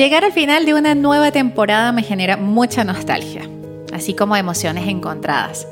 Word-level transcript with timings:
Llegar 0.00 0.24
al 0.24 0.32
final 0.32 0.64
de 0.64 0.72
una 0.72 0.94
nueva 0.94 1.30
temporada 1.30 1.92
me 1.92 2.02
genera 2.02 2.38
mucha 2.38 2.84
nostalgia, 2.84 3.42
así 3.92 4.14
como 4.14 4.34
emociones 4.34 4.88
encontradas. 4.88 5.68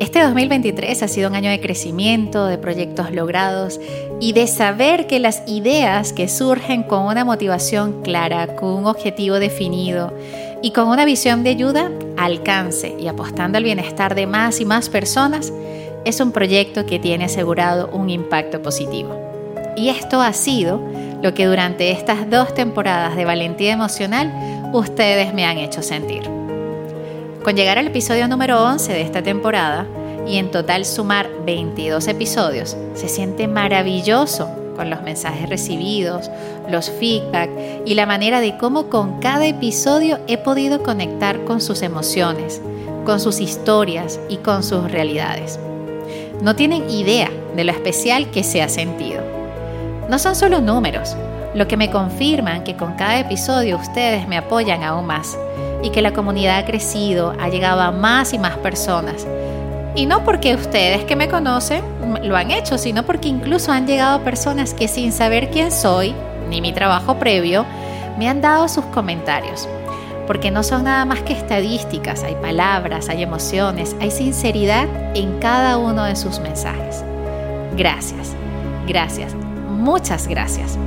Este 0.00 0.20
2023 0.20 1.00
ha 1.00 1.06
sido 1.06 1.28
un 1.28 1.36
año 1.36 1.48
de 1.48 1.60
crecimiento, 1.60 2.46
de 2.46 2.58
proyectos 2.58 3.12
logrados 3.12 3.78
y 4.20 4.32
de 4.32 4.48
saber 4.48 5.06
que 5.06 5.20
las 5.20 5.44
ideas 5.46 6.12
que 6.12 6.26
surgen 6.26 6.82
con 6.82 7.06
una 7.06 7.24
motivación 7.24 8.02
clara, 8.02 8.56
con 8.56 8.70
un 8.70 8.86
objetivo 8.86 9.38
definido 9.38 10.12
y 10.60 10.72
con 10.72 10.88
una 10.88 11.04
visión 11.04 11.44
de 11.44 11.50
ayuda, 11.50 11.92
alcance 12.16 12.96
y 12.98 13.06
apostando 13.06 13.58
al 13.58 13.64
bienestar 13.64 14.16
de 14.16 14.26
más 14.26 14.60
y 14.60 14.64
más 14.64 14.88
personas, 14.88 15.52
es 16.04 16.18
un 16.18 16.32
proyecto 16.32 16.84
que 16.84 16.98
tiene 16.98 17.26
asegurado 17.26 17.90
un 17.92 18.10
impacto 18.10 18.60
positivo. 18.60 19.16
Y 19.76 19.90
esto 19.90 20.20
ha 20.20 20.32
sido 20.32 20.82
lo 21.22 21.34
que 21.34 21.46
durante 21.46 21.90
estas 21.90 22.30
dos 22.30 22.54
temporadas 22.54 23.16
de 23.16 23.24
Valentía 23.24 23.72
Emocional 23.72 24.70
ustedes 24.72 25.34
me 25.34 25.44
han 25.44 25.58
hecho 25.58 25.82
sentir. 25.82 26.22
Con 27.42 27.56
llegar 27.56 27.78
al 27.78 27.86
episodio 27.88 28.28
número 28.28 28.62
11 28.62 28.92
de 28.92 29.02
esta 29.02 29.22
temporada 29.22 29.86
y 30.26 30.36
en 30.36 30.50
total 30.50 30.84
sumar 30.84 31.28
22 31.46 32.06
episodios, 32.08 32.76
se 32.94 33.08
siente 33.08 33.48
maravilloso 33.48 34.48
con 34.76 34.90
los 34.90 35.02
mensajes 35.02 35.48
recibidos, 35.48 36.30
los 36.70 36.90
feedback 36.90 37.50
y 37.84 37.94
la 37.94 38.06
manera 38.06 38.40
de 38.40 38.56
cómo 38.58 38.88
con 38.88 39.18
cada 39.18 39.46
episodio 39.46 40.20
he 40.28 40.38
podido 40.38 40.82
conectar 40.82 41.44
con 41.44 41.60
sus 41.60 41.82
emociones, 41.82 42.60
con 43.04 43.18
sus 43.18 43.40
historias 43.40 44.20
y 44.28 44.36
con 44.36 44.62
sus 44.62 44.90
realidades. 44.90 45.58
No 46.42 46.54
tienen 46.54 46.88
idea 46.88 47.30
de 47.56 47.64
lo 47.64 47.72
especial 47.72 48.30
que 48.30 48.44
se 48.44 48.62
ha 48.62 48.68
sentido. 48.68 49.37
No 50.08 50.18
son 50.18 50.34
solo 50.34 50.62
números, 50.62 51.14
lo 51.54 51.68
que 51.68 51.76
me 51.76 51.90
confirman 51.90 52.64
que 52.64 52.76
con 52.76 52.94
cada 52.94 53.18
episodio 53.18 53.76
ustedes 53.76 54.26
me 54.26 54.38
apoyan 54.38 54.82
aún 54.82 55.06
más 55.06 55.36
y 55.82 55.90
que 55.90 56.00
la 56.00 56.14
comunidad 56.14 56.58
ha 56.58 56.64
crecido, 56.64 57.34
ha 57.38 57.50
llegado 57.50 57.82
a 57.82 57.90
más 57.90 58.32
y 58.32 58.38
más 58.38 58.56
personas. 58.56 59.26
Y 59.94 60.06
no 60.06 60.24
porque 60.24 60.54
ustedes 60.54 61.04
que 61.04 61.14
me 61.14 61.28
conocen 61.28 61.82
lo 62.22 62.36
han 62.36 62.50
hecho, 62.50 62.78
sino 62.78 63.04
porque 63.04 63.28
incluso 63.28 63.70
han 63.70 63.86
llegado 63.86 64.24
personas 64.24 64.72
que 64.72 64.88
sin 64.88 65.12
saber 65.12 65.50
quién 65.50 65.70
soy, 65.70 66.14
ni 66.48 66.62
mi 66.62 66.72
trabajo 66.72 67.18
previo, 67.18 67.66
me 68.18 68.30
han 68.30 68.40
dado 68.40 68.68
sus 68.68 68.86
comentarios. 68.86 69.68
Porque 70.26 70.50
no 70.50 70.62
son 70.62 70.84
nada 70.84 71.04
más 71.04 71.20
que 71.20 71.34
estadísticas, 71.34 72.22
hay 72.22 72.34
palabras, 72.36 73.10
hay 73.10 73.22
emociones, 73.22 73.94
hay 74.00 74.10
sinceridad 74.10 74.86
en 75.14 75.38
cada 75.38 75.76
uno 75.76 76.04
de 76.04 76.16
sus 76.16 76.38
mensajes. 76.40 77.04
Gracias, 77.76 78.34
gracias 78.86 79.34
muchas 79.78 80.28
gracias. 80.28 80.78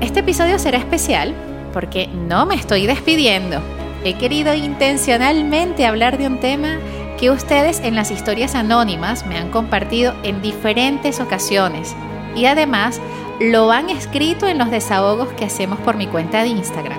Este 0.00 0.20
episodio 0.20 0.58
será 0.58 0.78
especial 0.78 1.34
porque 1.72 2.08
no 2.08 2.44
me 2.44 2.56
estoy 2.56 2.86
despidiendo. 2.86 3.60
He 4.04 4.14
querido 4.14 4.54
intencionalmente 4.54 5.86
hablar 5.86 6.18
de 6.18 6.26
un 6.26 6.40
tema 6.40 6.78
que 7.18 7.30
ustedes 7.30 7.80
en 7.80 7.94
las 7.94 8.10
historias 8.10 8.54
anónimas 8.54 9.24
me 9.24 9.38
han 9.38 9.50
compartido 9.50 10.14
en 10.24 10.42
diferentes 10.42 11.20
ocasiones 11.20 11.96
y 12.36 12.44
además 12.46 13.00
lo 13.40 13.70
han 13.72 13.88
escrito 13.88 14.46
en 14.46 14.58
los 14.58 14.70
desahogos 14.70 15.28
que 15.32 15.44
hacemos 15.44 15.78
por 15.80 15.96
mi 15.96 16.06
cuenta 16.06 16.42
de 16.42 16.48
Instagram. 16.48 16.98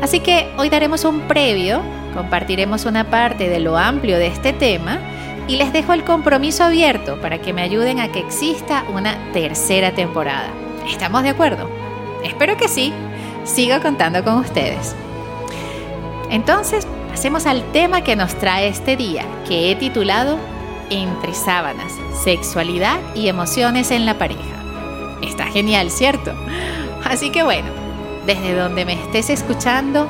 Así 0.00 0.20
que 0.20 0.50
hoy 0.56 0.70
daremos 0.70 1.04
un 1.04 1.20
previo, 1.22 1.82
compartiremos 2.14 2.84
una 2.84 3.10
parte 3.10 3.48
de 3.48 3.60
lo 3.60 3.76
amplio 3.76 4.18
de 4.18 4.28
este 4.28 4.52
tema 4.52 4.98
y 5.46 5.56
les 5.56 5.72
dejo 5.72 5.92
el 5.92 6.04
compromiso 6.04 6.64
abierto 6.64 7.20
para 7.20 7.40
que 7.40 7.52
me 7.52 7.62
ayuden 7.62 8.00
a 8.00 8.10
que 8.10 8.20
exista 8.20 8.84
una 8.92 9.32
tercera 9.32 9.92
temporada. 9.92 10.48
¿Estamos 10.88 11.22
de 11.22 11.30
acuerdo? 11.30 11.68
Espero 12.22 12.56
que 12.56 12.68
sí. 12.68 12.92
Sigo 13.44 13.80
contando 13.82 14.24
con 14.24 14.36
ustedes. 14.36 14.94
Entonces, 16.30 16.86
pasemos 17.10 17.46
al 17.46 17.62
tema 17.72 18.02
que 18.02 18.16
nos 18.16 18.34
trae 18.34 18.68
este 18.68 18.96
día, 18.96 19.24
que 19.46 19.70
he 19.70 19.76
titulado 19.76 20.38
Entre 20.90 21.34
sábanas, 21.34 21.92
sexualidad 22.22 22.98
y 23.14 23.28
emociones 23.28 23.90
en 23.90 24.06
la 24.06 24.16
pareja. 24.18 24.40
Está 25.22 25.44
genial, 25.46 25.90
¿cierto? 25.90 26.32
Así 27.04 27.30
que 27.30 27.42
bueno, 27.42 27.68
desde 28.26 28.54
donde 28.54 28.84
me 28.86 28.94
estés 28.94 29.28
escuchando, 29.28 30.08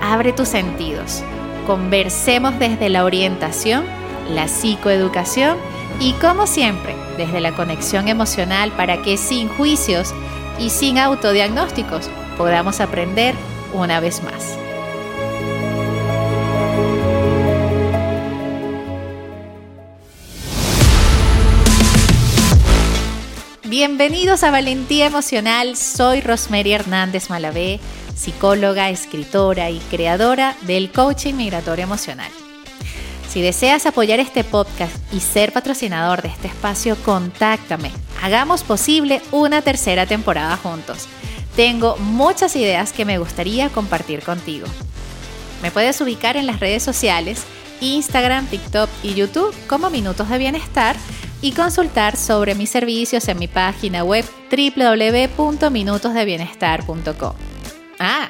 abre 0.00 0.32
tus 0.32 0.48
sentidos. 0.48 1.22
Conversemos 1.66 2.58
desde 2.58 2.88
la 2.88 3.04
orientación 3.04 3.84
la 4.28 4.48
psicoeducación 4.48 5.56
y 6.00 6.12
como 6.14 6.46
siempre, 6.46 6.94
desde 7.16 7.40
la 7.40 7.54
conexión 7.54 8.08
emocional 8.08 8.72
para 8.72 9.02
que 9.02 9.16
sin 9.16 9.48
juicios 9.48 10.14
y 10.58 10.70
sin 10.70 10.98
autodiagnósticos 10.98 12.10
podamos 12.36 12.80
aprender 12.80 13.34
una 13.72 14.00
vez 14.00 14.22
más. 14.22 14.58
Bienvenidos 23.64 24.42
a 24.42 24.50
Valentía 24.50 25.06
Emocional, 25.06 25.76
soy 25.76 26.20
Rosemary 26.20 26.72
Hernández 26.72 27.30
Malavé, 27.30 27.80
psicóloga, 28.14 28.90
escritora 28.90 29.70
y 29.70 29.78
creadora 29.90 30.56
del 30.62 30.92
coaching 30.92 31.34
migratorio 31.34 31.84
emocional. 31.84 32.30
Si 33.32 33.40
deseas 33.40 33.86
apoyar 33.86 34.20
este 34.20 34.44
podcast 34.44 34.94
y 35.10 35.20
ser 35.20 35.54
patrocinador 35.54 36.20
de 36.20 36.28
este 36.28 36.48
espacio, 36.48 36.98
contáctame. 37.02 37.90
Hagamos 38.22 38.62
posible 38.62 39.22
una 39.30 39.62
tercera 39.62 40.04
temporada 40.04 40.58
juntos. 40.58 41.08
Tengo 41.56 41.96
muchas 41.96 42.54
ideas 42.56 42.92
que 42.92 43.06
me 43.06 43.16
gustaría 43.16 43.70
compartir 43.70 44.22
contigo. 44.22 44.66
Me 45.62 45.70
puedes 45.70 45.98
ubicar 46.02 46.36
en 46.36 46.46
las 46.46 46.60
redes 46.60 46.82
sociales, 46.82 47.44
Instagram, 47.80 48.48
TikTok 48.48 48.90
y 49.02 49.14
YouTube 49.14 49.54
como 49.66 49.88
Minutos 49.88 50.28
de 50.28 50.36
Bienestar 50.36 50.94
y 51.40 51.52
consultar 51.52 52.18
sobre 52.18 52.54
mis 52.54 52.68
servicios 52.68 53.28
en 53.28 53.38
mi 53.38 53.48
página 53.48 54.04
web 54.04 54.26
www.minutosdebienestar.com. 54.50 57.32
Ah, 57.98 58.28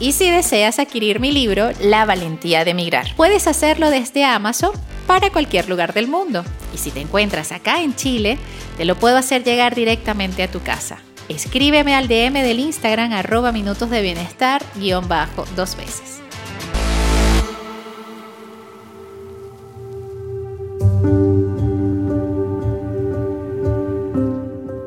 y 0.00 0.12
si 0.12 0.30
deseas 0.30 0.78
adquirir 0.78 1.20
mi 1.20 1.30
libro 1.30 1.70
La 1.80 2.06
valentía 2.06 2.64
de 2.64 2.70
emigrar, 2.70 3.14
puedes 3.16 3.46
hacerlo 3.46 3.90
desde 3.90 4.24
Amazon 4.24 4.72
para 5.06 5.30
cualquier 5.30 5.68
lugar 5.68 5.92
del 5.92 6.08
mundo. 6.08 6.42
Y 6.74 6.78
si 6.78 6.90
te 6.90 7.00
encuentras 7.00 7.52
acá 7.52 7.82
en 7.82 7.94
Chile, 7.94 8.38
te 8.78 8.86
lo 8.86 8.96
puedo 8.96 9.18
hacer 9.18 9.44
llegar 9.44 9.74
directamente 9.74 10.42
a 10.42 10.50
tu 10.50 10.60
casa. 10.60 10.98
Escríbeme 11.28 11.94
al 11.94 12.08
DM 12.08 12.42
del 12.42 12.58
Instagram 12.58 13.12
arroba 13.12 13.52
minutos 13.52 13.90
de 13.90 14.02
bienestar 14.02 14.62
guion 14.74 15.06
bajo 15.06 15.44
dos 15.54 15.76
veces. 15.76 16.20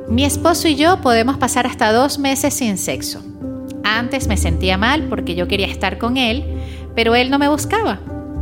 Mi 0.10 0.26
esposo 0.26 0.68
y 0.68 0.76
yo 0.76 1.02
podemos 1.02 1.38
pasar 1.38 1.66
hasta 1.66 1.92
dos 1.92 2.20
meses 2.20 2.54
sin 2.54 2.78
sexo. 2.78 3.33
Antes 3.98 4.28
me 4.28 4.38
sentía 4.38 4.76
mal 4.76 5.04
porque 5.04 5.36
yo 5.36 5.48
quería 5.48 5.68
estar 5.68 6.00
con 6.00 6.18
él, 6.18 6.44
pero 6.96 7.14
él 7.14 7.30
no 7.30 7.38
me 7.38 7.48
buscaba. 7.48 8.00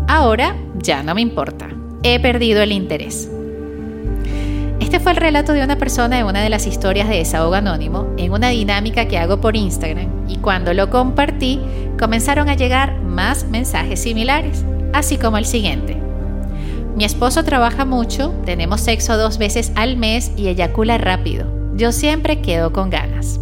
Ahora 0.08 0.56
ya 0.78 1.04
no 1.04 1.14
me 1.14 1.20
importa. 1.20 1.68
He 2.04 2.22
perdido 2.22 2.62
el 2.62 2.72
interés. 2.72 3.30
Este 4.80 5.02
fue 5.02 5.12
el 5.12 5.18
relato 5.18 5.52
de 5.52 5.62
una 5.62 5.78
persona 5.78 6.18
en 6.20 6.26
una 6.26 6.42
de 6.42 6.50
las 6.50 6.68
historias 6.68 7.10
de 7.10 7.18
Desahogo 7.18 7.56
Anónimo, 7.56 8.08
en 8.18 8.32
una 8.32 8.48
dinámica 8.48 9.10
que 9.10 9.18
hago 9.18 9.42
por 9.42 9.58
Instagram, 9.58 10.08
y 10.30 10.38
cuando 10.38 10.74
lo 10.74 10.90
compartí, 10.90 11.60
comenzaron 12.00 12.48
a 12.48 12.56
llegar 12.56 13.02
más 13.02 13.46
mensajes 13.50 14.02
similares, 14.02 14.64
así 14.94 15.18
como 15.18 15.38
el 15.38 15.46
siguiente. 15.46 15.98
Mi 16.96 17.04
esposo 17.04 17.44
trabaja 17.44 17.84
mucho, 17.84 18.34
tenemos 18.46 18.80
sexo 18.80 19.18
dos 19.18 19.38
veces 19.38 19.74
al 19.76 19.98
mes 19.98 20.32
y 20.38 20.48
eyacula 20.48 20.98
rápido. 20.98 21.46
Yo 21.76 21.92
siempre 21.92 22.42
quedo 22.42 22.72
con 22.72 22.90
ganas. 22.90 23.40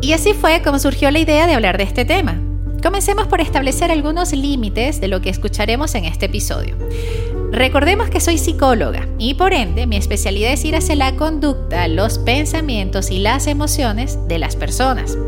Y 0.00 0.12
así 0.12 0.32
fue 0.32 0.62
como 0.62 0.78
surgió 0.78 1.10
la 1.10 1.18
idea 1.18 1.46
de 1.46 1.54
hablar 1.54 1.76
de 1.76 1.84
este 1.84 2.04
tema. 2.04 2.40
Comencemos 2.82 3.26
por 3.26 3.40
establecer 3.40 3.90
algunos 3.90 4.32
límites 4.32 5.00
de 5.00 5.08
lo 5.08 5.20
que 5.20 5.30
escucharemos 5.30 5.94
en 5.96 6.04
este 6.04 6.26
episodio. 6.26 6.76
Recordemos 7.50 8.08
que 8.08 8.20
soy 8.20 8.38
psicóloga 8.38 9.08
y 9.18 9.34
por 9.34 9.52
ende 9.52 9.86
mi 9.86 9.96
especialidad 9.96 10.52
es 10.52 10.64
ir 10.64 10.76
hacia 10.76 10.94
la 10.94 11.16
conducta, 11.16 11.88
los 11.88 12.18
pensamientos 12.18 13.10
y 13.10 13.18
las 13.18 13.48
emociones 13.48 14.18
de 14.28 14.38
las 14.38 14.54
personas. 14.54 15.18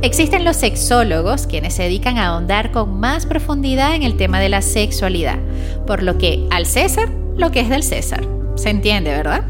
Existen 0.00 0.44
los 0.44 0.56
sexólogos 0.56 1.46
quienes 1.46 1.74
se 1.74 1.82
dedican 1.82 2.16
a 2.16 2.28
ahondar 2.28 2.72
con 2.72 2.98
más 2.98 3.26
profundidad 3.26 3.94
en 3.94 4.02
el 4.02 4.16
tema 4.16 4.40
de 4.40 4.48
la 4.48 4.62
sexualidad, 4.62 5.38
por 5.86 6.02
lo 6.02 6.16
que 6.16 6.46
al 6.50 6.64
César 6.64 7.10
lo 7.36 7.50
que 7.50 7.60
es 7.60 7.68
del 7.68 7.82
César. 7.82 8.26
¿Se 8.54 8.70
entiende, 8.70 9.10
verdad? 9.10 9.44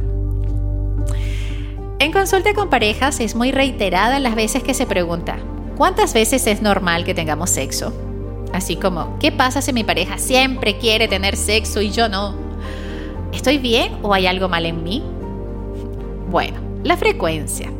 En 2.00 2.12
consulta 2.12 2.54
con 2.54 2.70
parejas 2.70 3.20
es 3.20 3.34
muy 3.34 3.52
reiterada 3.52 4.18
las 4.20 4.34
veces 4.34 4.62
que 4.62 4.72
se 4.72 4.86
pregunta, 4.86 5.36
¿cuántas 5.76 6.14
veces 6.14 6.46
es 6.46 6.62
normal 6.62 7.04
que 7.04 7.12
tengamos 7.12 7.50
sexo? 7.50 7.92
Así 8.54 8.76
como, 8.76 9.18
¿qué 9.18 9.30
pasa 9.30 9.60
si 9.60 9.74
mi 9.74 9.84
pareja 9.84 10.16
siempre 10.16 10.78
quiere 10.78 11.08
tener 11.08 11.36
sexo 11.36 11.82
y 11.82 11.90
yo 11.90 12.08
no? 12.08 12.34
¿Estoy 13.34 13.58
bien 13.58 13.98
o 14.00 14.14
hay 14.14 14.26
algo 14.26 14.48
mal 14.48 14.64
en 14.64 14.82
mí? 14.82 15.02
Bueno, 16.30 16.58
la 16.84 16.96
frecuencia. 16.96 17.70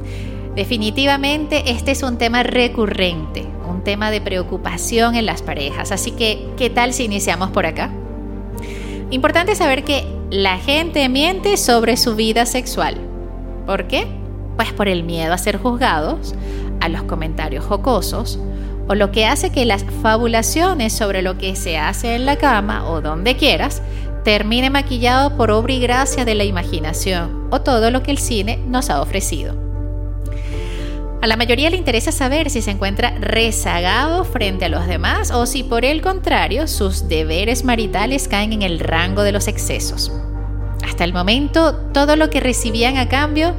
Definitivamente 0.55 1.71
este 1.71 1.93
es 1.93 2.03
un 2.03 2.19
tema 2.19 2.43
recurrente, 2.43 3.47
un 3.67 3.83
tema 3.83 4.11
de 4.11 4.21
preocupación 4.21 5.15
en 5.15 5.25
las 5.25 5.41
parejas, 5.41 5.93
así 5.93 6.11
que 6.11 6.47
¿qué 6.59 6.69
tal 6.69 6.93
si 6.93 7.05
iniciamos 7.05 7.53
por 7.53 7.65
acá? 7.65 7.91
Importante 9.11 9.55
saber 9.55 9.83
que 9.83 10.05
la 10.29 10.59
gente 10.59 11.09
miente 11.09 11.57
sobre 11.57 11.97
su 11.97 12.17
vida 12.17 12.45
sexual. 12.45 13.10
¿Por 13.67 13.87
qué? 13.87 14.07
Pues 14.57 14.73
por 14.73 14.89
el 14.89 15.05
miedo 15.05 15.33
a 15.33 15.39
ser 15.39 15.59
juzgados, 15.59 16.35
a 16.81 16.89
los 16.89 17.03
comentarios 17.05 17.65
jocosos, 17.65 18.39
o 18.89 18.95
lo 18.95 19.13
que 19.13 19.27
hace 19.27 19.51
que 19.51 19.65
las 19.65 19.85
fabulaciones 20.03 20.93
sobre 20.93 21.23
lo 21.23 21.39
que 21.39 21.55
se 21.55 21.79
hace 21.79 22.17
en 22.17 22.27
la 22.27 22.37
cama 22.37 22.89
o 22.91 23.01
donde 23.01 23.37
quieras 23.37 23.83
termine 24.25 24.69
maquillado 24.69 25.37
por 25.37 25.51
obra 25.51 25.73
y 25.73 25.81
gracia 25.81 26.25
de 26.25 26.35
la 26.35 26.45
imaginación 26.45 27.49
o 27.51 27.61
todo 27.61 27.91
lo 27.91 28.03
que 28.03 28.11
el 28.11 28.19
cine 28.19 28.59
nos 28.67 28.91
ha 28.91 29.01
ofrecido. 29.01 29.55
A 31.23 31.27
la 31.27 31.37
mayoría 31.37 31.69
le 31.69 31.77
interesa 31.77 32.13
saber 32.13 32.49
si 32.49 32.63
se 32.63 32.71
encuentra 32.71 33.11
rezagado 33.21 34.25
frente 34.25 34.65
a 34.65 34.69
los 34.71 34.87
demás 34.87 35.31
o 35.31 35.45
si 35.45 35.63
por 35.63 35.85
el 35.85 36.01
contrario 36.01 36.67
sus 36.67 37.09
deberes 37.09 37.63
maritales 37.63 38.27
caen 38.27 38.55
en 38.55 38.63
el 38.63 38.81
rango 38.81 39.23
de 39.23 39.33
los 39.33 39.47
excesos. 39.47 40.11
Hasta 40.83 41.05
el 41.05 41.13
momento, 41.13 41.75
todo 41.93 42.17
lo 42.17 42.31
que 42.31 42.41
recibían 42.41 42.97
a 42.97 43.09
cambio 43.09 43.55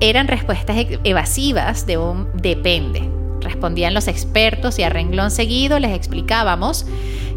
eran 0.00 0.28
respuestas 0.28 0.76
evasivas 1.04 1.86
de 1.86 1.98
un 1.98 2.28
depende, 2.34 3.08
respondían 3.40 3.94
los 3.94 4.08
expertos 4.08 4.78
y 4.78 4.82
a 4.82 4.90
renglón 4.90 5.30
seguido 5.30 5.78
les 5.78 5.94
explicábamos 5.94 6.86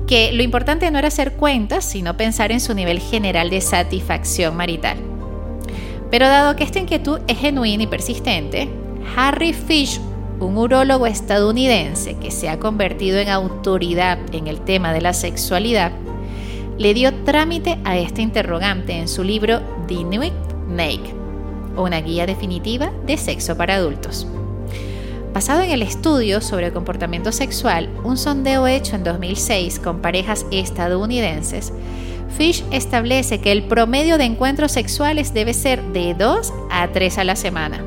que 0.07 0.31
lo 0.33 0.43
importante 0.43 0.89
no 0.91 0.99
era 0.99 1.07
hacer 1.07 1.33
cuentas, 1.33 1.85
sino 1.85 2.17
pensar 2.17 2.51
en 2.51 2.59
su 2.59 2.73
nivel 2.73 2.99
general 2.99 3.49
de 3.49 3.61
satisfacción 3.61 4.55
marital. 4.55 4.97
Pero 6.09 6.27
dado 6.27 6.55
que 6.55 6.63
esta 6.63 6.79
inquietud 6.79 7.19
es 7.27 7.37
genuina 7.37 7.83
y 7.83 7.87
persistente, 7.87 8.69
Harry 9.15 9.53
Fish, 9.53 9.99
un 10.39 10.57
urólogo 10.57 11.07
estadounidense 11.07 12.17
que 12.17 12.31
se 12.31 12.49
ha 12.49 12.59
convertido 12.59 13.19
en 13.19 13.29
autoridad 13.29 14.17
en 14.33 14.47
el 14.47 14.59
tema 14.61 14.91
de 14.91 15.01
la 15.01 15.13
sexualidad, 15.13 15.91
le 16.81 16.95
dio 16.95 17.13
trámite 17.25 17.77
a 17.83 17.95
este 17.99 18.23
interrogante 18.23 18.93
en 18.93 19.07
su 19.07 19.23
libro 19.23 19.61
The 19.87 20.03
New 20.03 20.23
Naked, 20.67 21.13
una 21.77 22.01
guía 22.01 22.25
definitiva 22.25 22.91
de 23.05 23.17
sexo 23.17 23.55
para 23.55 23.75
adultos. 23.75 24.25
Basado 25.31 25.61
en 25.61 25.69
el 25.69 25.83
estudio 25.83 26.41
sobre 26.41 26.73
comportamiento 26.73 27.31
sexual, 27.31 27.87
un 28.03 28.17
sondeo 28.17 28.65
hecho 28.65 28.95
en 28.95 29.03
2006 29.03 29.77
con 29.79 30.01
parejas 30.01 30.47
estadounidenses, 30.49 31.71
Fish 32.35 32.63
establece 32.71 33.41
que 33.41 33.51
el 33.51 33.61
promedio 33.61 34.17
de 34.17 34.23
encuentros 34.23 34.71
sexuales 34.71 35.35
debe 35.35 35.53
ser 35.53 35.83
de 35.93 36.15
2 36.15 36.51
a 36.71 36.87
3 36.87 37.19
a 37.19 37.23
la 37.23 37.35
semana, 37.35 37.85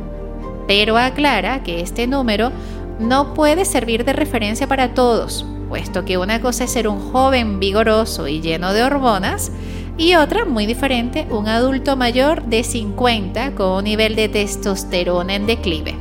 pero 0.68 0.98
aclara 0.98 1.64
que 1.64 1.80
este 1.80 2.06
número 2.06 2.52
no 3.00 3.34
puede 3.34 3.64
servir 3.64 4.04
de 4.04 4.12
referencia 4.12 4.68
para 4.68 4.94
todos, 4.94 5.44
puesto 5.68 6.04
que 6.04 6.18
una 6.18 6.40
cosa 6.40 6.64
es 6.64 6.72
ser 6.72 6.88
un 6.88 7.00
joven 7.00 7.60
vigoroso 7.60 8.28
y 8.28 8.40
lleno 8.40 8.72
de 8.72 8.82
hormonas, 8.82 9.50
y 9.96 10.14
otra, 10.16 10.44
muy 10.44 10.66
diferente, 10.66 11.26
un 11.30 11.46
adulto 11.46 11.96
mayor 11.96 12.42
de 12.44 12.64
50 12.64 13.54
con 13.54 13.78
un 13.78 13.84
nivel 13.84 14.16
de 14.16 14.28
testosterona 14.28 15.34
en 15.34 15.46
declive. 15.46 15.94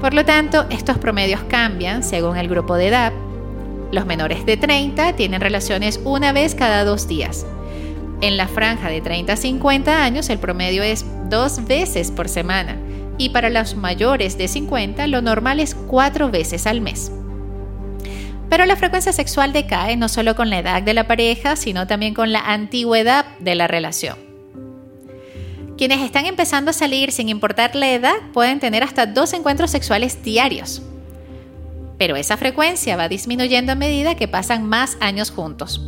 Por 0.00 0.14
lo 0.14 0.24
tanto, 0.24 0.64
estos 0.70 0.98
promedios 0.98 1.42
cambian 1.42 2.02
según 2.02 2.36
el 2.36 2.48
grupo 2.48 2.74
de 2.74 2.88
edad. 2.88 3.12
Los 3.92 4.06
menores 4.06 4.46
de 4.46 4.56
30 4.56 5.14
tienen 5.14 5.40
relaciones 5.40 6.00
una 6.04 6.32
vez 6.32 6.54
cada 6.54 6.84
dos 6.84 7.06
días. 7.06 7.46
En 8.20 8.36
la 8.36 8.48
franja 8.48 8.88
de 8.88 9.00
30 9.00 9.32
a 9.32 9.36
50 9.36 10.04
años 10.04 10.28
el 10.28 10.38
promedio 10.38 10.82
es 10.82 11.04
dos 11.28 11.64
veces 11.66 12.10
por 12.10 12.28
semana 12.28 12.76
y 13.18 13.30
para 13.30 13.50
los 13.50 13.76
mayores 13.76 14.36
de 14.38 14.48
50 14.48 15.06
lo 15.06 15.22
normal 15.22 15.60
es 15.60 15.74
cuatro 15.74 16.30
veces 16.30 16.66
al 16.66 16.80
mes. 16.80 17.12
Pero 18.50 18.66
la 18.66 18.74
frecuencia 18.74 19.12
sexual 19.12 19.52
decae 19.52 19.96
no 19.96 20.08
solo 20.08 20.34
con 20.34 20.50
la 20.50 20.58
edad 20.58 20.82
de 20.82 20.92
la 20.92 21.06
pareja, 21.06 21.54
sino 21.54 21.86
también 21.86 22.14
con 22.14 22.32
la 22.32 22.40
antigüedad 22.40 23.24
de 23.38 23.54
la 23.54 23.68
relación. 23.68 24.18
Quienes 25.78 26.00
están 26.00 26.26
empezando 26.26 26.72
a 26.72 26.74
salir 26.74 27.12
sin 27.12 27.28
importar 27.28 27.74
la 27.74 27.90
edad 27.90 28.16
pueden 28.34 28.58
tener 28.58 28.82
hasta 28.82 29.06
dos 29.06 29.32
encuentros 29.32 29.70
sexuales 29.70 30.22
diarios. 30.22 30.82
Pero 31.96 32.16
esa 32.16 32.36
frecuencia 32.36 32.96
va 32.96 33.08
disminuyendo 33.08 33.72
a 33.72 33.76
medida 33.76 34.16
que 34.16 34.28
pasan 34.28 34.68
más 34.68 34.98
años 35.00 35.30
juntos. 35.30 35.80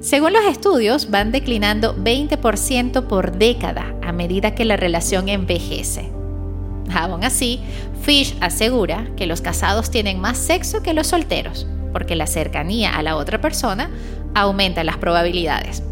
Según 0.00 0.34
los 0.34 0.44
estudios, 0.44 1.10
van 1.10 1.32
declinando 1.32 1.96
20% 1.96 3.06
por 3.08 3.32
década 3.38 3.94
a 4.02 4.12
medida 4.12 4.54
que 4.54 4.64
la 4.64 4.76
relación 4.76 5.28
envejece. 5.28 6.12
Aún 6.94 7.24
así, 7.24 7.60
Fish 8.02 8.36
asegura 8.40 9.08
que 9.16 9.26
los 9.26 9.40
casados 9.40 9.90
tienen 9.90 10.20
más 10.20 10.38
sexo 10.38 10.82
que 10.82 10.94
los 10.94 11.08
solteros, 11.08 11.66
porque 11.96 12.14
la 12.14 12.26
cercanía 12.26 12.94
a 12.94 13.02
la 13.02 13.16
otra 13.16 13.40
persona 13.40 13.88
aumenta 14.34 14.84
las 14.84 14.98
probabilidades. 14.98 15.82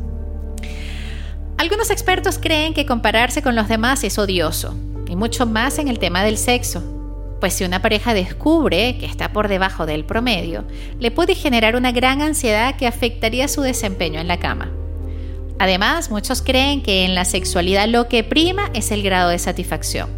Algunos 1.57 1.91
expertos 1.91 2.39
creen 2.39 2.75
que 2.75 2.85
compararse 2.85 3.41
con 3.41 3.57
los 3.57 3.69
demás 3.69 4.05
es 4.05 4.19
odioso, 4.19 4.75
y 5.09 5.17
mucho 5.17 5.47
más 5.47 5.79
en 5.79 5.89
el 5.89 5.99
tema 5.99 6.23
del 6.23 6.37
sexo, 6.37 6.83
pues 7.41 7.55
si 7.55 7.65
una 7.65 7.81
pareja 7.81 8.13
descubre 8.13 8.99
que 8.99 9.07
está 9.07 9.33
por 9.33 9.49
debajo 9.49 9.87
del 9.87 10.05
promedio, 10.05 10.67
le 11.01 11.11
puede 11.11 11.35
generar 11.35 11.75
una 11.75 11.91
gran 11.91 12.21
ansiedad 12.21 12.77
que 12.77 12.87
afectaría 12.87 13.49
su 13.49 13.63
desempeño 13.63 14.21
en 14.21 14.29
la 14.29 14.39
cama. 14.39 14.71
Además, 15.59 16.11
muchos 16.11 16.43
creen 16.43 16.83
que 16.83 17.07
en 17.07 17.15
la 17.15 17.25
sexualidad 17.25 17.89
lo 17.89 18.09
que 18.09 18.25
prima 18.25 18.69
es 18.75 18.91
el 18.91 19.03
grado 19.03 19.31
de 19.31 19.39
satisfacción. 19.39 20.11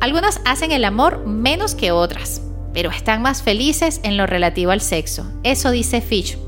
Algunos 0.00 0.40
hacen 0.46 0.72
el 0.72 0.86
amor 0.86 1.26
menos 1.26 1.74
que 1.74 1.92
otras, 1.92 2.40
pero 2.78 2.92
están 2.92 3.22
más 3.22 3.42
felices 3.42 3.98
en 4.04 4.16
lo 4.16 4.28
relativo 4.28 4.70
al 4.70 4.80
sexo. 4.80 5.26
Eso 5.42 5.72
dice 5.72 6.00
Fish. 6.00 6.38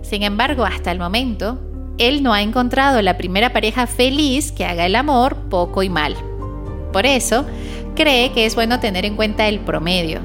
Sin 0.00 0.22
embargo, 0.22 0.64
hasta 0.64 0.92
el 0.92 1.00
momento, 1.00 1.58
él 1.98 2.22
no 2.22 2.32
ha 2.32 2.42
encontrado 2.42 3.02
la 3.02 3.18
primera 3.18 3.52
pareja 3.52 3.88
feliz 3.88 4.52
que 4.52 4.64
haga 4.64 4.86
el 4.86 4.94
amor 4.94 5.34
poco 5.50 5.82
y 5.82 5.88
mal. 5.88 6.14
Por 6.92 7.04
eso, 7.04 7.46
cree 7.96 8.30
que 8.30 8.46
es 8.46 8.54
bueno 8.54 8.78
tener 8.78 9.04
en 9.04 9.16
cuenta 9.16 9.48
el 9.48 9.58
promedio, 9.58 10.20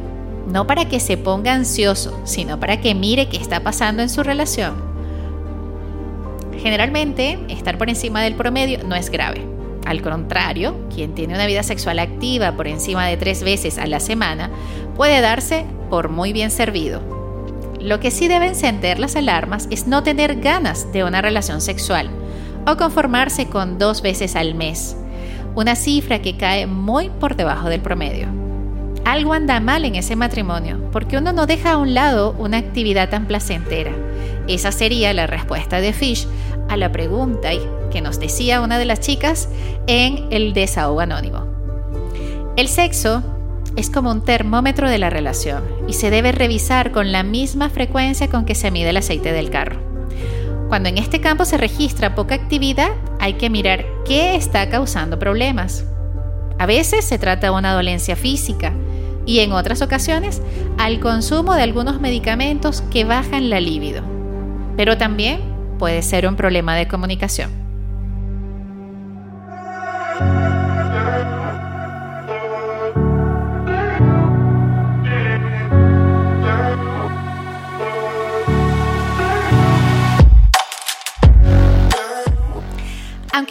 no 0.46 0.68
para 0.68 0.86
que 0.86 1.00
se 1.00 1.18
ponga 1.18 1.56
ansioso, 1.56 2.22
sino 2.24 2.60
para 2.60 2.80
que 2.80 2.94
mire 2.94 3.28
qué 3.28 3.38
está 3.38 3.64
pasando 3.64 4.04
en 4.04 4.12
su 4.12 4.22
relación. 4.22 4.76
Generalmente, 6.62 7.40
estar 7.50 7.80
por 7.80 7.90
encima 7.90 8.22
del 8.22 8.36
promedio 8.36 8.84
no 8.84 8.94
es 8.94 9.10
grave. 9.10 9.42
Al 9.92 10.02
contrario, 10.02 10.88
quien 10.94 11.14
tiene 11.14 11.36
una 11.36 11.46
vida 11.46 11.64
sexual 11.64 12.00
activa 12.00 12.54
por 12.54 12.68
encima 12.68 13.06
de 13.08 13.18
tres 13.18 13.44
veces 13.44 13.78
a 13.78 13.86
la 13.88 14.00
semana 14.00 14.50
puede 14.96 15.22
darse 15.22 15.66
por 15.90 16.10
muy 16.10 16.32
bien 16.32 16.50
servido 16.50 17.22
lo 17.82 18.00
que 18.00 18.12
sí 18.12 18.28
debe 18.28 18.48
encender 18.48 19.00
las 19.00 19.16
alarmas 19.16 19.68
es 19.72 19.88
no 19.88 20.04
tener 20.04 20.40
ganas 20.40 20.92
de 20.94 21.04
una 21.04 21.22
relación 21.22 21.62
sexual 21.62 22.10
o 22.68 22.78
conformarse 22.78 23.48
con 23.48 23.80
dos 23.80 24.04
veces 24.04 24.36
al 24.36 24.54
mes, 24.54 24.96
una 25.56 25.76
cifra 25.76 26.22
que 26.22 26.38
cae 26.38 26.68
muy 26.68 27.10
por 27.10 27.36
debajo 27.36 27.70
del 27.70 27.82
promedio. 27.82 28.28
Algo 29.04 29.34
anda 29.34 29.60
mal 29.60 29.84
en 29.84 29.96
ese 29.96 30.16
matrimonio 30.16 30.92
porque 30.92 31.18
uno 31.18 31.34
no 31.34 31.48
deja 31.48 31.72
a 31.72 31.78
un 31.78 31.96
lado 31.96 32.36
una 32.38 32.58
actividad 32.58 33.10
tan 33.10 33.26
placentera. 33.26 33.92
Esa 34.48 34.72
sería 34.72 35.12
la 35.14 35.26
respuesta 35.26 35.82
de 35.82 35.92
Fish 35.92 36.28
a 36.70 36.78
la 36.78 36.92
pregunta 36.92 37.52
que 37.92 38.02
nos 38.02 38.20
decía 38.20 38.62
una 38.62 38.80
de 38.80 38.86
las 38.86 39.00
chicas 39.00 39.50
en 39.86 40.26
el 40.32 40.54
desahogo 40.54 41.02
anónimo. 41.02 41.46
El 42.58 42.68
sexo 42.68 43.24
es 43.76 43.90
como 43.90 44.12
un 44.12 44.26
termómetro 44.26 44.90
de 44.90 44.98
la 44.98 45.10
relación 45.10 45.64
y 45.88 45.94
se 45.94 46.10
debe 46.10 46.32
revisar 46.32 46.92
con 46.92 47.12
la 47.12 47.24
misma 47.24 47.70
frecuencia 47.70 48.30
con 48.30 48.46
que 48.46 48.56
se 48.56 48.72
mide 48.72 48.90
el 48.90 48.98
aceite 48.98 49.32
del 49.32 49.50
carro. 49.50 49.80
Cuando 50.68 50.90
en 50.90 50.98
este 50.98 51.22
campo 51.22 51.46
se 51.46 51.58
registra 51.58 52.16
poca 52.16 52.36
actividad, 52.36 52.92
hay 53.20 53.34
que 53.34 53.50
mirar 53.50 53.86
qué 54.06 54.36
está 54.36 54.70
causando 54.70 55.20
problemas. 55.20 55.86
A 56.60 56.66
veces 56.66 57.06
se 57.06 57.20
trata 57.20 57.48
de 57.48 57.54
una 57.54 57.74
dolencia 57.74 58.16
física 58.16 58.74
y 59.26 59.40
en 59.40 59.52
otras 59.52 59.82
ocasiones 59.82 60.42
al 60.78 61.00
consumo 61.00 61.54
de 61.56 61.64
algunos 61.64 62.00
medicamentos 62.00 62.82
que 62.90 63.04
bajan 63.04 63.50
la 63.50 63.60
libido. 63.60 64.04
Pero 64.78 64.98
también 64.98 65.42
puede 65.78 66.02
ser 66.02 66.28
un 66.28 66.36
problema 66.36 66.76
de 66.76 66.88
comunicación. 66.88 67.61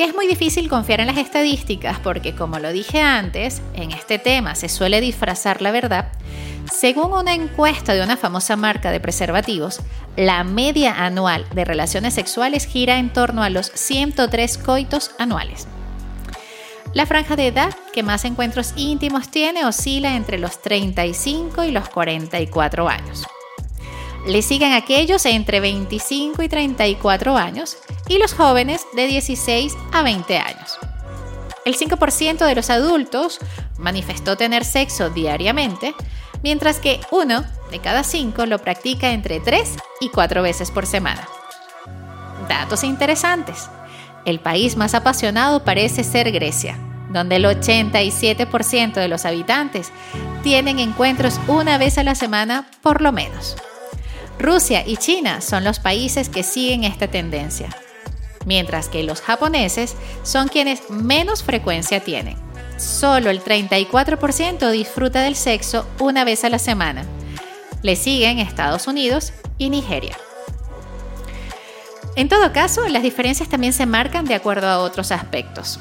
Es 0.00 0.14
muy 0.14 0.26
difícil 0.26 0.70
confiar 0.70 1.00
en 1.00 1.08
las 1.08 1.18
estadísticas 1.18 1.98
porque, 1.98 2.34
como 2.34 2.58
lo 2.58 2.72
dije 2.72 3.02
antes, 3.02 3.60
en 3.74 3.92
este 3.92 4.18
tema 4.18 4.54
se 4.54 4.70
suele 4.70 4.98
disfrazar 4.98 5.60
la 5.60 5.72
verdad, 5.72 6.10
según 6.72 7.12
una 7.12 7.34
encuesta 7.34 7.92
de 7.92 8.02
una 8.02 8.16
famosa 8.16 8.56
marca 8.56 8.92
de 8.92 8.98
preservativos, 8.98 9.82
la 10.16 10.42
media 10.42 11.04
anual 11.04 11.44
de 11.52 11.66
relaciones 11.66 12.14
sexuales 12.14 12.64
gira 12.64 12.96
en 12.96 13.12
torno 13.12 13.42
a 13.42 13.50
los 13.50 13.66
103 13.74 14.56
coitos 14.56 15.10
anuales. 15.18 15.68
La 16.94 17.04
franja 17.04 17.36
de 17.36 17.48
edad 17.48 17.76
que 17.92 18.02
más 18.02 18.24
encuentros 18.24 18.72
íntimos 18.76 19.28
tiene 19.28 19.66
oscila 19.66 20.16
entre 20.16 20.38
los 20.38 20.62
35 20.62 21.64
y 21.64 21.72
los 21.72 21.90
44 21.90 22.88
años. 22.88 23.26
Le 24.26 24.40
siguen 24.40 24.72
aquellos 24.72 25.26
entre 25.26 25.60
25 25.60 26.42
y 26.42 26.48
34 26.48 27.36
años 27.36 27.76
y 28.10 28.18
los 28.18 28.34
jóvenes 28.34 28.86
de 28.92 29.06
16 29.06 29.76
a 29.92 30.02
20 30.02 30.36
años. 30.36 30.78
El 31.64 31.76
5% 31.76 32.44
de 32.44 32.54
los 32.56 32.68
adultos 32.68 33.38
manifestó 33.78 34.36
tener 34.36 34.64
sexo 34.64 35.10
diariamente, 35.10 35.94
mientras 36.42 36.80
que 36.80 37.00
uno 37.12 37.44
de 37.70 37.78
cada 37.78 38.02
cinco 38.02 38.46
lo 38.46 38.58
practica 38.58 39.12
entre 39.12 39.38
3 39.38 39.76
y 40.00 40.08
4 40.08 40.42
veces 40.42 40.72
por 40.72 40.86
semana. 40.86 41.28
Datos 42.48 42.82
interesantes. 42.82 43.70
El 44.24 44.40
país 44.40 44.76
más 44.76 44.94
apasionado 44.94 45.62
parece 45.62 46.02
ser 46.02 46.32
Grecia, 46.32 46.76
donde 47.12 47.36
el 47.36 47.44
87% 47.44 48.94
de 48.94 49.08
los 49.08 49.24
habitantes 49.24 49.92
tienen 50.42 50.80
encuentros 50.80 51.38
una 51.46 51.78
vez 51.78 51.96
a 51.96 52.02
la 52.02 52.16
semana 52.16 52.68
por 52.82 53.02
lo 53.02 53.12
menos. 53.12 53.56
Rusia 54.40 54.82
y 54.84 54.96
China 54.96 55.42
son 55.42 55.62
los 55.62 55.78
países 55.78 56.28
que 56.28 56.42
siguen 56.42 56.82
esta 56.82 57.08
tendencia, 57.08 57.68
mientras 58.46 58.88
que 58.88 59.02
los 59.02 59.20
japoneses 59.20 59.96
son 60.22 60.48
quienes 60.48 60.90
menos 60.90 61.42
frecuencia 61.42 62.00
tienen. 62.00 62.36
Solo 62.78 63.30
el 63.30 63.44
34% 63.44 64.70
disfruta 64.70 65.22
del 65.22 65.36
sexo 65.36 65.86
una 65.98 66.24
vez 66.24 66.44
a 66.44 66.50
la 66.50 66.58
semana. 66.58 67.04
Le 67.82 67.96
siguen 67.96 68.38
Estados 68.38 68.86
Unidos 68.86 69.32
y 69.58 69.70
Nigeria. 69.70 70.16
En 72.16 72.28
todo 72.28 72.52
caso, 72.52 72.88
las 72.88 73.02
diferencias 73.02 73.48
también 73.48 73.72
se 73.72 73.86
marcan 73.86 74.24
de 74.24 74.34
acuerdo 74.34 74.68
a 74.68 74.78
otros 74.78 75.12
aspectos. 75.12 75.78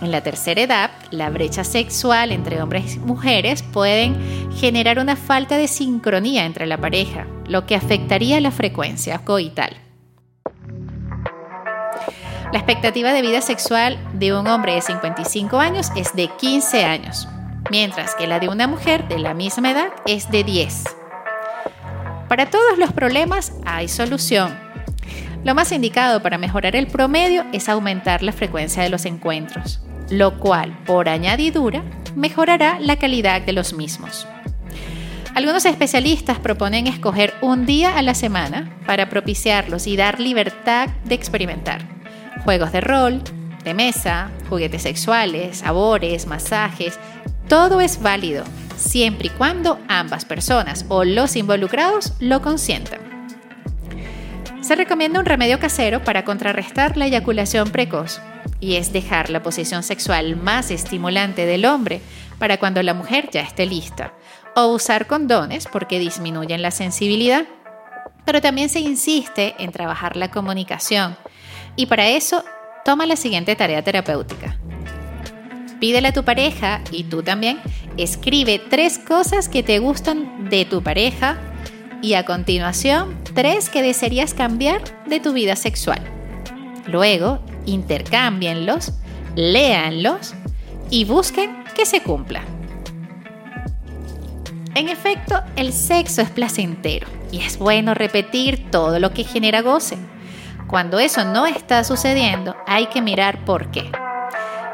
En 0.00 0.10
la 0.10 0.22
tercera 0.22 0.60
edad, 0.60 0.90
la 1.10 1.30
brecha 1.30 1.64
sexual 1.64 2.32
entre 2.32 2.60
hombres 2.60 2.96
y 2.96 2.98
mujeres 2.98 3.62
pueden 3.62 4.52
generar 4.52 4.98
una 4.98 5.16
falta 5.16 5.56
de 5.56 5.68
sincronía 5.68 6.44
entre 6.44 6.66
la 6.66 6.78
pareja, 6.78 7.26
lo 7.46 7.64
que 7.64 7.76
afectaría 7.76 8.40
la 8.40 8.50
frecuencia 8.50 9.18
coital. 9.24 9.83
La 12.54 12.60
expectativa 12.60 13.12
de 13.12 13.20
vida 13.20 13.40
sexual 13.40 13.98
de 14.12 14.32
un 14.32 14.46
hombre 14.46 14.76
de 14.76 14.80
55 14.80 15.58
años 15.58 15.90
es 15.96 16.14
de 16.14 16.28
15 16.28 16.84
años, 16.84 17.26
mientras 17.68 18.14
que 18.14 18.28
la 18.28 18.38
de 18.38 18.48
una 18.48 18.68
mujer 18.68 19.08
de 19.08 19.18
la 19.18 19.34
misma 19.34 19.72
edad 19.72 19.88
es 20.06 20.30
de 20.30 20.44
10. 20.44 20.84
Para 22.28 22.46
todos 22.50 22.78
los 22.78 22.92
problemas 22.92 23.54
hay 23.66 23.88
solución, 23.88 24.56
lo 25.42 25.56
más 25.56 25.72
indicado 25.72 26.22
para 26.22 26.38
mejorar 26.38 26.76
el 26.76 26.86
promedio 26.86 27.44
es 27.52 27.68
aumentar 27.68 28.22
la 28.22 28.30
frecuencia 28.30 28.84
de 28.84 28.88
los 28.88 29.04
encuentros, 29.04 29.80
lo 30.10 30.38
cual, 30.38 30.78
por 30.86 31.08
añadidura, 31.08 31.82
mejorará 32.14 32.78
la 32.78 33.00
calidad 33.00 33.42
de 33.42 33.52
los 33.52 33.72
mismos. 33.72 34.28
Algunos 35.34 35.64
especialistas 35.64 36.38
proponen 36.38 36.86
escoger 36.86 37.34
un 37.40 37.66
día 37.66 37.98
a 37.98 38.02
la 38.02 38.14
semana 38.14 38.78
para 38.86 39.08
propiciarlos 39.08 39.88
y 39.88 39.96
dar 39.96 40.20
libertad 40.20 40.88
de 41.04 41.16
experimentar. 41.16 41.93
Juegos 42.42 42.72
de 42.72 42.80
rol, 42.80 43.22
de 43.62 43.74
mesa, 43.74 44.30
juguetes 44.48 44.82
sexuales, 44.82 45.58
sabores, 45.58 46.26
masajes, 46.26 46.98
todo 47.48 47.80
es 47.80 48.02
válido 48.02 48.44
siempre 48.76 49.28
y 49.28 49.30
cuando 49.30 49.78
ambas 49.88 50.24
personas 50.24 50.84
o 50.88 51.04
los 51.04 51.36
involucrados 51.36 52.14
lo 52.20 52.42
consientan. 52.42 53.00
Se 54.60 54.76
recomienda 54.76 55.20
un 55.20 55.26
remedio 55.26 55.58
casero 55.58 56.02
para 56.02 56.24
contrarrestar 56.24 56.96
la 56.96 57.06
eyaculación 57.06 57.70
precoz 57.70 58.20
y 58.60 58.76
es 58.76 58.92
dejar 58.92 59.28
la 59.28 59.42
posición 59.42 59.82
sexual 59.82 60.36
más 60.36 60.70
estimulante 60.70 61.44
del 61.44 61.66
hombre 61.66 62.00
para 62.38 62.58
cuando 62.58 62.82
la 62.82 62.94
mujer 62.94 63.28
ya 63.30 63.42
esté 63.42 63.66
lista 63.66 64.14
o 64.56 64.68
usar 64.68 65.06
condones 65.06 65.66
porque 65.70 65.98
disminuyen 65.98 66.62
la 66.62 66.70
sensibilidad. 66.70 67.44
Pero 68.24 68.40
también 68.40 68.70
se 68.70 68.80
insiste 68.80 69.54
en 69.58 69.70
trabajar 69.70 70.16
la 70.16 70.30
comunicación 70.30 71.16
y 71.76 71.86
para 71.86 72.08
eso 72.08 72.44
toma 72.84 73.06
la 73.06 73.16
siguiente 73.16 73.56
tarea 73.56 73.82
terapéutica. 73.82 74.58
Pídele 75.80 76.08
a 76.08 76.12
tu 76.12 76.24
pareja 76.24 76.82
y 76.90 77.04
tú 77.04 77.22
también 77.22 77.60
escribe 77.96 78.58
tres 78.58 78.98
cosas 78.98 79.48
que 79.48 79.62
te 79.62 79.78
gustan 79.78 80.48
de 80.48 80.64
tu 80.64 80.82
pareja 80.82 81.38
y 82.00 82.14
a 82.14 82.24
continuación 82.24 83.18
tres 83.34 83.68
que 83.68 83.82
desearías 83.82 84.34
cambiar 84.34 84.82
de 85.06 85.20
tu 85.20 85.32
vida 85.32 85.56
sexual. 85.56 86.00
Luego, 86.86 87.40
intercámbienlos, 87.66 88.92
léanlos 89.34 90.34
y 90.90 91.04
busquen 91.04 91.64
que 91.74 91.86
se 91.86 92.02
cumpla. 92.02 92.42
En 94.74 94.88
efecto, 94.88 95.40
el 95.56 95.72
sexo 95.72 96.22
es 96.22 96.30
placentero 96.30 97.06
y 97.30 97.40
es 97.40 97.58
bueno 97.58 97.94
repetir 97.94 98.70
todo 98.70 98.98
lo 98.98 99.12
que 99.12 99.24
genera 99.24 99.62
goce. 99.62 99.96
Cuando 100.66 100.98
eso 100.98 101.24
no 101.24 101.46
está 101.46 101.84
sucediendo, 101.84 102.56
hay 102.66 102.86
que 102.86 103.02
mirar 103.02 103.44
por 103.44 103.70
qué. 103.70 103.90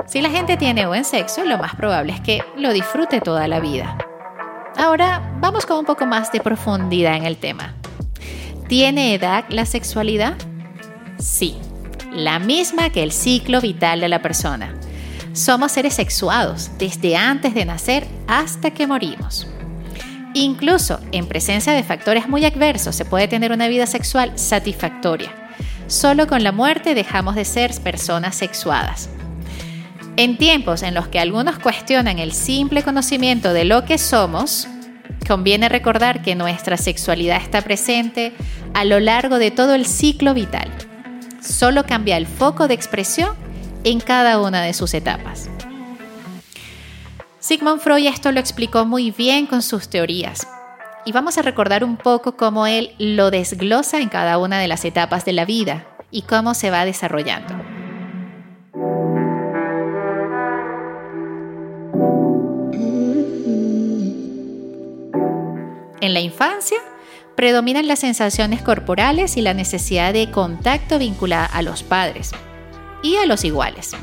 Si 0.07 0.21
la 0.21 0.31
gente 0.31 0.57
tiene 0.57 0.87
buen 0.87 1.05
sexo, 1.05 1.45
lo 1.45 1.59
más 1.59 1.75
probable 1.75 2.13
es 2.13 2.21
que 2.21 2.43
lo 2.57 2.73
disfrute 2.73 3.21
toda 3.21 3.47
la 3.49 3.61
vida. 3.61 3.99
Ahora 4.77 5.37
vamos 5.41 5.67
con 5.67 5.79
un 5.79 5.85
poco 5.85 6.07
más 6.07 6.33
de 6.33 6.41
profundidad 6.41 7.17
en 7.17 7.27
el 7.27 7.37
tema. 7.37 7.75
¿Tiene 8.69 9.15
edad 9.15 9.45
la 9.49 9.67
sexualidad? 9.67 10.35
Sí, 11.19 11.59
la 12.13 12.39
misma 12.39 12.91
que 12.91 13.03
el 13.03 13.13
ciclo 13.13 13.61
vital 13.61 14.01
de 14.01 14.09
la 14.09 14.23
persona. 14.23 14.75
Somos 15.33 15.73
seres 15.73 15.95
sexuados 15.95 16.71
desde 16.79 17.17
antes 17.17 17.55
de 17.55 17.65
nacer 17.65 18.07
hasta 18.27 18.71
que 18.71 18.87
morimos. 18.87 19.47
Incluso 20.35 21.01
en 21.13 21.27
presencia 21.27 21.73
de 21.73 21.83
factores 21.83 22.29
muy 22.29 22.45
adversos 22.45 22.95
se 22.95 23.05
puede 23.05 23.29
tener 23.29 23.53
una 23.53 23.69
vida 23.69 23.87
sexual 23.87 24.33
satisfactoria. 24.39 25.40
Solo 25.91 26.29
con 26.29 26.45
la 26.45 26.53
muerte 26.53 26.95
dejamos 26.95 27.35
de 27.35 27.45
ser 27.45 27.75
personas 27.83 28.37
sexuadas. 28.37 29.09
En 30.17 30.39
tiempos 30.39 30.85
en 30.85 30.95
los 30.95 31.09
que 31.09 31.19
algunos 31.19 31.59
cuestionan 31.59 32.21
el 32.21 32.33
simple 32.33 32.85
conocimiento 32.85 33.53
de 33.53 33.65
lo 33.65 33.85
que 33.85 33.99
somos, 33.99 34.69
conviene 35.27 35.69
recordar 35.69 36.23
que 36.23 36.37
nuestra 36.37 36.77
sexualidad 36.77 37.43
está 37.43 37.63
presente 37.63 38.33
a 38.73 38.85
lo 38.85 39.01
largo 39.01 39.41
de 39.41 39.51
todo 39.51 39.75
el 39.75 39.85
ciclo 39.85 40.33
vital. 40.33 40.71
Solo 41.43 41.85
cambia 41.85 42.17
el 42.19 42.29
foco 42.29 42.69
de 42.69 42.75
expresión 42.75 43.35
en 43.83 43.99
cada 43.99 44.41
una 44.41 44.63
de 44.63 44.75
sus 44.75 44.95
etapas. 44.95 45.51
Sigmund 47.41 47.81
Freud 47.81 48.07
esto 48.07 48.31
lo 48.31 48.39
explicó 48.39 48.85
muy 48.85 49.11
bien 49.11 49.47
con 49.47 49.61
sus 49.61 49.89
teorías. 49.89 50.47
Y 51.11 51.13
vamos 51.13 51.37
a 51.39 51.43
recordar 51.43 51.83
un 51.83 51.97
poco 51.97 52.37
cómo 52.37 52.69
él 52.69 52.95
lo 53.01 53.33
desglosa 53.33 53.99
en 53.99 54.09
cada 54.09 54.39
una 54.39 54.61
de 54.61 54.69
las 54.69 54.85
etapas 54.85 55.25
de 55.25 55.33
la 55.33 55.45
vida 55.45 55.89
y 56.13 56.23
cómo 56.23 56.55
se 56.55 56.71
va 56.71 56.85
desarrollando. 56.85 57.53
En 66.01 66.15
la 66.15 66.21
infancia, 66.21 66.79
predominan 67.35 67.89
las 67.89 67.99
sensaciones 67.99 68.63
corporales 68.63 69.37
y 69.37 69.43
la 69.43 69.53
necesidad 69.53 70.13
de 70.13 70.31
contacto 70.31 71.01
vinculada 71.01 71.47
a 71.47 71.63
los 71.63 71.83
padres 71.83 72.31
y 73.03 73.17
a 73.17 73.27
los 73.27 73.45
iguales. 73.45 73.97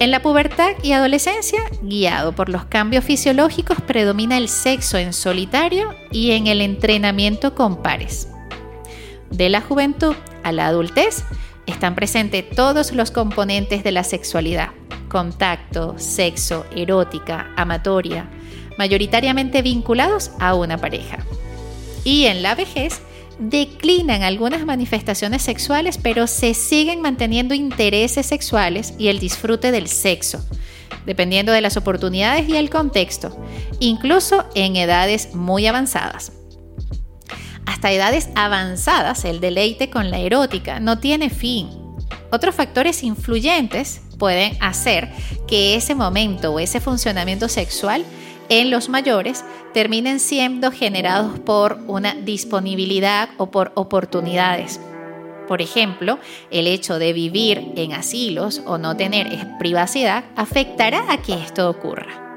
En 0.00 0.12
la 0.12 0.22
pubertad 0.22 0.72
y 0.84 0.92
adolescencia, 0.92 1.60
guiado 1.82 2.32
por 2.32 2.48
los 2.48 2.64
cambios 2.66 3.04
fisiológicos, 3.04 3.80
predomina 3.80 4.36
el 4.36 4.48
sexo 4.48 4.96
en 4.96 5.12
solitario 5.12 5.92
y 6.12 6.30
en 6.32 6.46
el 6.46 6.60
entrenamiento 6.60 7.56
con 7.56 7.82
pares. 7.82 8.28
De 9.30 9.48
la 9.48 9.60
juventud 9.60 10.14
a 10.44 10.52
la 10.52 10.68
adultez, 10.68 11.24
están 11.66 11.96
presentes 11.96 12.48
todos 12.48 12.92
los 12.92 13.10
componentes 13.10 13.82
de 13.82 13.90
la 13.90 14.04
sexualidad, 14.04 14.68
contacto, 15.08 15.98
sexo, 15.98 16.64
erótica, 16.74 17.50
amatoria, 17.56 18.30
mayoritariamente 18.78 19.62
vinculados 19.62 20.30
a 20.38 20.54
una 20.54 20.78
pareja. 20.78 21.18
Y 22.04 22.26
en 22.26 22.42
la 22.42 22.54
vejez 22.54 23.02
declinan 23.38 24.22
algunas 24.22 24.64
manifestaciones 24.64 25.42
sexuales, 25.42 25.98
pero 25.98 26.26
se 26.26 26.54
siguen 26.54 27.00
manteniendo 27.00 27.54
intereses 27.54 28.26
sexuales 28.26 28.94
y 28.98 29.08
el 29.08 29.18
disfrute 29.18 29.70
del 29.70 29.88
sexo, 29.88 30.44
dependiendo 31.06 31.52
de 31.52 31.60
las 31.60 31.76
oportunidades 31.76 32.48
y 32.48 32.56
el 32.56 32.70
contexto, 32.70 33.36
incluso 33.80 34.44
en 34.54 34.76
edades 34.76 35.34
muy 35.34 35.66
avanzadas. 35.66 36.32
Hasta 37.66 37.92
edades 37.92 38.30
avanzadas, 38.34 39.24
el 39.24 39.40
deleite 39.40 39.90
con 39.90 40.10
la 40.10 40.18
erótica 40.18 40.80
no 40.80 40.98
tiene 40.98 41.30
fin. 41.30 41.68
Otros 42.32 42.54
factores 42.54 43.02
influyentes 43.02 44.00
pueden 44.18 44.56
hacer 44.60 45.12
que 45.46 45.76
ese 45.76 45.94
momento 45.94 46.52
o 46.52 46.58
ese 46.58 46.80
funcionamiento 46.80 47.48
sexual 47.48 48.04
en 48.48 48.70
los 48.70 48.88
mayores 48.88 49.44
terminen 49.74 50.20
siendo 50.20 50.70
generados 50.70 51.38
por 51.40 51.78
una 51.86 52.14
disponibilidad 52.14 53.30
o 53.36 53.50
por 53.50 53.72
oportunidades. 53.74 54.80
Por 55.46 55.62
ejemplo, 55.62 56.18
el 56.50 56.66
hecho 56.66 56.98
de 56.98 57.12
vivir 57.12 57.72
en 57.76 57.92
asilos 57.94 58.62
o 58.66 58.76
no 58.76 58.96
tener 58.96 59.28
privacidad 59.58 60.24
afectará 60.36 61.10
a 61.10 61.22
que 61.22 61.34
esto 61.34 61.70
ocurra. 61.70 62.28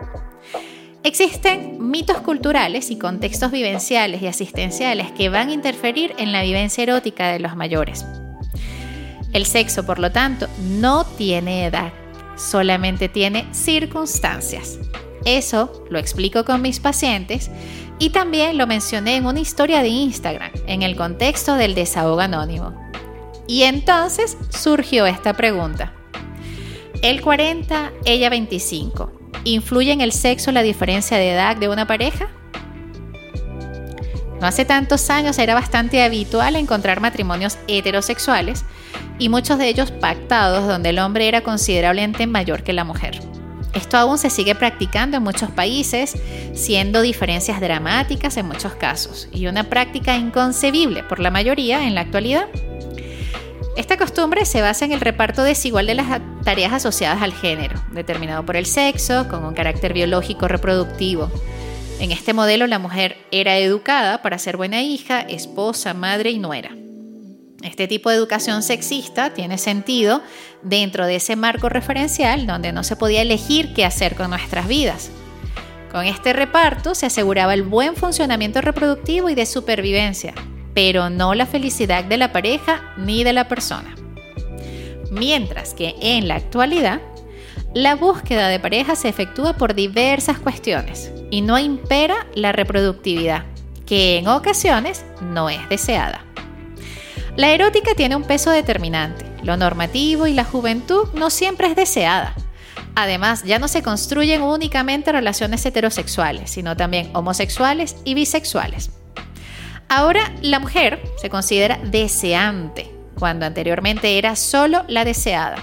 Existen 1.03 1.89
mitos 1.89 2.17
culturales 2.17 2.91
y 2.91 2.97
contextos 2.97 3.51
vivenciales 3.51 4.21
y 4.21 4.27
asistenciales 4.27 5.11
que 5.11 5.29
van 5.29 5.49
a 5.49 5.53
interferir 5.53 6.13
en 6.17 6.31
la 6.31 6.43
vivencia 6.43 6.83
erótica 6.83 7.31
de 7.31 7.39
los 7.39 7.55
mayores. 7.55 8.05
El 9.33 9.45
sexo, 9.45 9.85
por 9.85 9.97
lo 9.97 10.11
tanto, 10.11 10.47
no 10.59 11.05
tiene 11.05 11.65
edad, 11.65 11.91
solamente 12.37 13.09
tiene 13.09 13.47
circunstancias. 13.51 14.77
Eso 15.25 15.83
lo 15.89 15.99
explico 15.99 16.45
con 16.45 16.61
mis 16.61 16.79
pacientes 16.79 17.49
y 17.99 18.09
también 18.09 18.57
lo 18.57 18.65
mencioné 18.65 19.15
en 19.15 19.25
una 19.25 19.39
historia 19.39 19.81
de 19.81 19.89
Instagram, 19.89 20.51
en 20.65 20.81
el 20.81 20.95
contexto 20.95 21.55
del 21.55 21.75
desahogo 21.75 22.19
anónimo. 22.19 22.73
Y 23.47 23.63
entonces 23.63 24.37
surgió 24.49 25.05
esta 25.05 25.33
pregunta. 25.33 25.93
El 27.01 27.21
40, 27.21 27.91
ella 28.05 28.29
25. 28.29 29.11
¿Influye 29.43 29.91
en 29.91 30.01
el 30.01 30.11
sexo 30.11 30.51
la 30.51 30.61
diferencia 30.61 31.17
de 31.17 31.31
edad 31.31 31.55
de 31.55 31.67
una 31.67 31.85
pareja? 31.85 32.29
No 34.39 34.47
hace 34.47 34.65
tantos 34.65 35.09
años 35.11 35.37
era 35.37 35.53
bastante 35.53 36.01
habitual 36.01 36.55
encontrar 36.55 36.99
matrimonios 36.99 37.59
heterosexuales 37.67 38.65
y 39.19 39.29
muchos 39.29 39.59
de 39.59 39.67
ellos 39.67 39.91
pactados 39.91 40.67
donde 40.67 40.89
el 40.89 40.99
hombre 40.99 41.27
era 41.27 41.41
considerablemente 41.41 42.25
mayor 42.25 42.63
que 42.63 42.73
la 42.73 42.83
mujer. 42.83 43.19
Esto 43.73 43.97
aún 43.97 44.17
se 44.17 44.29
sigue 44.29 44.53
practicando 44.55 45.17
en 45.17 45.23
muchos 45.23 45.49
países, 45.51 46.15
siendo 46.53 47.01
diferencias 47.01 47.61
dramáticas 47.61 48.35
en 48.37 48.47
muchos 48.47 48.75
casos 48.75 49.29
y 49.31 49.47
una 49.47 49.63
práctica 49.65 50.17
inconcebible 50.17 51.03
por 51.03 51.19
la 51.19 51.31
mayoría 51.31 51.87
en 51.87 51.95
la 51.95 52.01
actualidad. 52.01 52.47
Esta 53.77 53.97
costumbre 53.97 54.45
se 54.45 54.61
basa 54.61 54.83
en 54.83 54.91
el 54.91 54.99
reparto 54.99 55.43
desigual 55.43 55.87
de 55.87 55.95
las 55.95 56.21
tareas 56.43 56.73
asociadas 56.73 57.21
al 57.21 57.33
género, 57.33 57.81
determinado 57.93 58.45
por 58.45 58.57
el 58.57 58.65
sexo, 58.65 59.29
con 59.29 59.45
un 59.45 59.53
carácter 59.53 59.93
biológico 59.93 60.49
reproductivo. 60.49 61.31
En 61.99 62.11
este 62.11 62.33
modelo 62.33 62.67
la 62.67 62.79
mujer 62.79 63.17
era 63.31 63.57
educada 63.57 64.21
para 64.21 64.39
ser 64.39 64.57
buena 64.57 64.81
hija, 64.81 65.21
esposa, 65.21 65.93
madre 65.93 66.31
y 66.31 66.39
nuera. 66.39 66.75
Este 67.63 67.87
tipo 67.87 68.09
de 68.09 68.15
educación 68.15 68.63
sexista 68.63 69.33
tiene 69.33 69.57
sentido 69.57 70.21
dentro 70.63 71.05
de 71.05 71.15
ese 71.15 71.35
marco 71.35 71.69
referencial 71.69 72.45
donde 72.47 72.71
no 72.71 72.83
se 72.83 72.95
podía 72.95 73.21
elegir 73.21 73.73
qué 73.73 73.85
hacer 73.85 74.15
con 74.15 74.29
nuestras 74.29 74.67
vidas. 74.67 75.11
Con 75.91 76.05
este 76.05 76.33
reparto 76.33 76.95
se 76.95 77.07
aseguraba 77.07 77.53
el 77.53 77.63
buen 77.63 77.95
funcionamiento 77.95 78.61
reproductivo 78.61 79.29
y 79.29 79.35
de 79.35 79.45
supervivencia, 79.45 80.33
pero 80.73 81.09
no 81.09 81.33
la 81.35 81.45
felicidad 81.45 82.03
de 82.03 82.17
la 82.17 82.31
pareja 82.31 82.93
ni 82.97 83.23
de 83.23 83.33
la 83.33 83.47
persona. 83.47 83.95
Mientras 85.11 85.73
que 85.73 85.95
en 86.01 86.29
la 86.29 86.35
actualidad, 86.35 87.01
la 87.73 87.95
búsqueda 87.95 88.47
de 88.47 88.59
pareja 88.59 88.95
se 88.95 89.09
efectúa 89.09 89.53
por 89.53 89.75
diversas 89.75 90.39
cuestiones 90.39 91.11
y 91.29 91.41
no 91.41 91.59
impera 91.59 92.27
la 92.35 92.51
reproductividad, 92.51 93.45
que 93.85 94.17
en 94.17 94.27
ocasiones 94.27 95.05
no 95.21 95.49
es 95.49 95.67
deseada. 95.69 96.25
La 97.35 97.51
erótica 97.51 97.93
tiene 97.95 98.15
un 98.15 98.23
peso 98.23 98.51
determinante, 98.51 99.25
lo 99.43 99.57
normativo 99.57 100.27
y 100.27 100.33
la 100.33 100.43
juventud 100.43 101.07
no 101.13 101.29
siempre 101.29 101.67
es 101.67 101.75
deseada. 101.75 102.33
Además, 102.95 103.43
ya 103.43 103.59
no 103.59 103.67
se 103.67 103.81
construyen 103.81 104.41
únicamente 104.41 105.11
relaciones 105.11 105.65
heterosexuales, 105.65 106.51
sino 106.51 106.75
también 106.75 107.09
homosexuales 107.13 107.95
y 108.03 108.13
bisexuales. 108.13 108.91
Ahora 109.87 110.31
la 110.41 110.59
mujer 110.59 111.01
se 111.21 111.29
considera 111.29 111.77
deseante, 111.83 112.91
cuando 113.17 113.45
anteriormente 113.45 114.17
era 114.17 114.35
solo 114.35 114.83
la 114.87 115.05
deseada. 115.05 115.57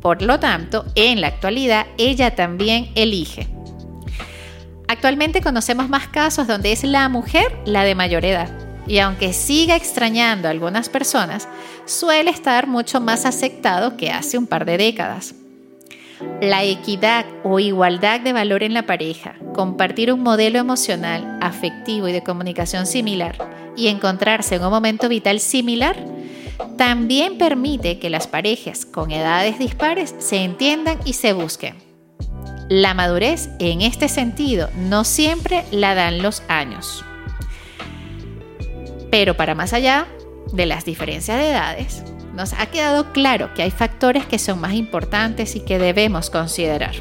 Por 0.00 0.22
lo 0.22 0.38
tanto, 0.38 0.84
en 0.94 1.20
la 1.20 1.28
actualidad 1.28 1.86
ella 1.98 2.34
también 2.34 2.90
elige. 2.94 3.48
Actualmente 4.86 5.40
conocemos 5.40 5.88
más 5.88 6.08
casos 6.08 6.46
donde 6.46 6.72
es 6.72 6.84
la 6.84 7.08
mujer 7.08 7.58
la 7.64 7.84
de 7.84 7.94
mayor 7.94 8.24
edad. 8.24 8.63
Y 8.86 8.98
aunque 8.98 9.32
siga 9.32 9.76
extrañando 9.76 10.48
a 10.48 10.50
algunas 10.50 10.88
personas, 10.88 11.48
suele 11.86 12.30
estar 12.30 12.66
mucho 12.66 13.00
más 13.00 13.24
aceptado 13.24 13.96
que 13.96 14.10
hace 14.10 14.38
un 14.38 14.46
par 14.46 14.64
de 14.64 14.76
décadas. 14.76 15.34
La 16.40 16.64
equidad 16.64 17.24
o 17.42 17.58
igualdad 17.58 18.20
de 18.20 18.32
valor 18.32 18.62
en 18.62 18.74
la 18.74 18.86
pareja, 18.86 19.36
compartir 19.54 20.12
un 20.12 20.22
modelo 20.22 20.58
emocional, 20.58 21.38
afectivo 21.40 22.08
y 22.08 22.12
de 22.12 22.22
comunicación 22.22 22.86
similar 22.86 23.36
y 23.76 23.88
encontrarse 23.88 24.56
en 24.56 24.64
un 24.64 24.70
momento 24.70 25.08
vital 25.08 25.40
similar, 25.40 25.96
también 26.76 27.38
permite 27.38 27.98
que 27.98 28.10
las 28.10 28.26
parejas 28.26 28.84
con 28.86 29.10
edades 29.10 29.58
dispares 29.58 30.14
se 30.18 30.36
entiendan 30.44 30.98
y 31.04 31.14
se 31.14 31.32
busquen. 31.32 31.74
La 32.68 32.94
madurez 32.94 33.50
en 33.58 33.82
este 33.82 34.08
sentido 34.08 34.70
no 34.76 35.04
siempre 35.04 35.64
la 35.70 35.94
dan 35.94 36.22
los 36.22 36.42
años. 36.48 37.04
Pero 39.14 39.36
para 39.36 39.54
más 39.54 39.72
allá 39.72 40.08
de 40.52 40.66
las 40.66 40.84
diferencias 40.84 41.38
de 41.38 41.50
edades, 41.50 42.02
nos 42.34 42.52
ha 42.52 42.66
quedado 42.66 43.12
claro 43.12 43.54
que 43.54 43.62
hay 43.62 43.70
factores 43.70 44.26
que 44.26 44.40
son 44.40 44.60
más 44.60 44.72
importantes 44.72 45.54
y 45.54 45.60
que 45.60 45.78
debemos 45.78 46.30
considerar. 46.30 46.96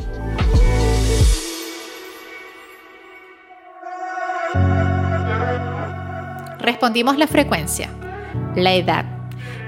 Respondimos 6.59 7.17
la 7.17 7.25
frecuencia, 7.25 7.89
la 8.55 8.75
edad, 8.75 9.05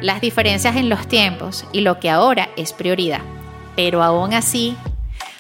las 0.02 0.22
diferencias 0.22 0.76
en 0.76 0.88
los 0.88 1.08
tiempos 1.08 1.66
y 1.74 1.82
lo 1.82 2.00
que 2.00 2.12
ahora 2.12 2.50
es 2.58 2.74
prioridad. 2.74 3.22
Pero 3.76 4.04
aún 4.04 4.36
así, 4.36 4.78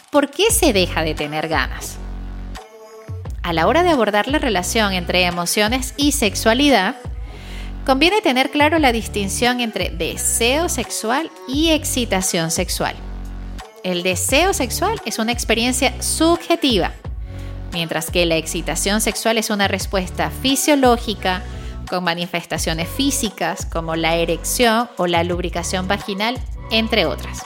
¿por 0.09 0.31
qué 0.31 0.49
se 0.49 0.73
deja 0.73 1.03
de 1.03 1.13
tener 1.13 1.49
ganas? 1.49 1.99
A 3.45 3.53
la 3.53 3.67
hora 3.67 3.83
de 3.83 3.91
abordar 3.91 4.27
la 4.27 4.39
relación 4.39 4.91
entre 4.93 5.23
emociones 5.23 5.93
y 5.97 6.13
sexualidad, 6.13 6.95
conviene 7.85 8.19
tener 8.21 8.49
claro 8.49 8.79
la 8.79 8.91
distinción 8.91 9.59
entre 9.59 9.91
deseo 9.91 10.67
sexual 10.67 11.29
y 11.47 11.69
excitación 11.69 12.49
sexual. 12.49 12.95
El 13.83 14.01
deseo 14.01 14.51
sexual 14.55 14.99
es 15.05 15.19
una 15.19 15.31
experiencia 15.31 16.01
subjetiva, 16.01 16.93
mientras 17.71 18.09
que 18.09 18.25
la 18.25 18.35
excitación 18.35 18.99
sexual 18.99 19.37
es 19.37 19.51
una 19.51 19.67
respuesta 19.67 20.31
fisiológica 20.31 21.43
con 21.87 22.03
manifestaciones 22.03 22.89
físicas 22.89 23.67
como 23.67 23.95
la 23.95 24.15
erección 24.15 24.89
o 24.97 25.05
la 25.05 25.23
lubricación 25.23 25.87
vaginal, 25.87 26.35
entre 26.71 27.05
otras. 27.05 27.43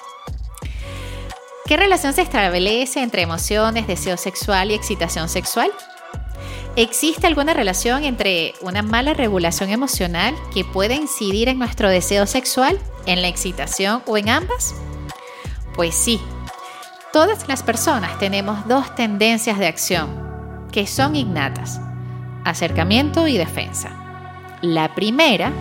¿Qué 1.69 1.77
relación 1.77 2.13
se 2.13 2.23
establece 2.23 2.99
entre 3.03 3.21
emociones, 3.21 3.85
deseo 3.85 4.17
sexual 4.17 4.71
y 4.71 4.73
excitación 4.73 5.29
sexual? 5.29 5.69
¿Existe 6.75 7.27
alguna 7.27 7.53
relación 7.53 8.05
entre 8.05 8.55
una 8.61 8.81
mala 8.81 9.13
regulación 9.13 9.69
emocional 9.69 10.33
que 10.51 10.65
pueda 10.65 10.95
incidir 10.95 11.47
en 11.47 11.59
nuestro 11.59 11.87
deseo 11.87 12.25
sexual, 12.25 12.79
en 13.05 13.21
la 13.21 13.27
excitación 13.27 14.01
o 14.07 14.17
en 14.17 14.29
ambas? 14.29 14.73
Pues 15.75 15.93
sí, 15.93 16.19
todas 17.13 17.47
las 17.47 17.61
personas 17.61 18.17
tenemos 18.17 18.67
dos 18.67 18.95
tendencias 18.95 19.59
de 19.59 19.67
acción 19.67 20.67
que 20.71 20.87
son 20.87 21.15
innatas, 21.15 21.79
acercamiento 22.45 23.27
y 23.27 23.37
defensa. 23.37 23.91
La 24.63 24.95
primera 24.95 25.51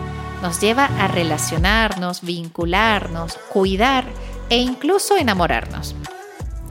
nos 0.41 0.59
lleva 0.59 0.85
a 0.85 1.07
relacionarnos, 1.07 2.21
vincularnos, 2.21 3.37
cuidar 3.49 4.05
e 4.49 4.57
incluso 4.57 5.17
enamorarnos. 5.17 5.95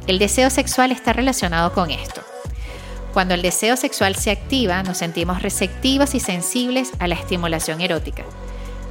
El 0.07 0.19
deseo 0.19 0.51
sexual 0.51 0.91
está 0.93 1.13
relacionado 1.13 1.73
con 1.73 1.91
esto. 1.91 2.23
Cuando 3.13 3.35
el 3.35 3.43
deseo 3.43 3.77
sexual 3.77 4.17
se 4.17 4.31
activa, 4.31 4.83
nos 4.83 4.99
sentimos 4.99 5.43
receptivos 5.43 6.15
y 6.15 6.21
sensibles 6.21 6.93
a 6.99 7.09
la 7.09 7.15
estimulación 7.15 7.81
erótica. 7.81 8.25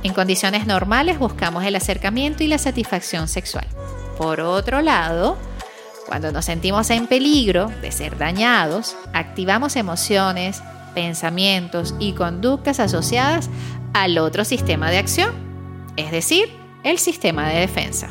En 0.04 0.14
condiciones 0.14 0.68
normales 0.68 1.20
buscamos 1.20 1.64
el 1.64 1.76
acercamiento 1.76 2.44
y 2.44 2.48
la 2.48 2.58
satisfacción 2.58 3.28
sexual. 3.28 3.66
Por 4.18 4.42
otro 4.42 4.82
lado, 4.82 5.38
cuando 6.06 6.32
nos 6.32 6.46
sentimos 6.46 6.90
en 6.90 7.08
peligro 7.08 7.72
de 7.82 7.92
ser 7.92 8.18
dañados, 8.18 8.96
activamos 9.14 9.76
emociones, 9.76 10.62
pensamientos 10.94 11.94
y 12.00 12.14
conductas 12.14 12.80
asociadas 12.80 13.50
al 13.94 14.18
otro 14.18 14.46
sistema 14.46 14.90
de 14.90 14.98
acción, 14.98 15.32
es 15.96 16.12
decir, 16.12 16.50
el 16.84 16.98
sistema 16.98 17.50
de 17.50 17.60
defensa. 17.60 18.10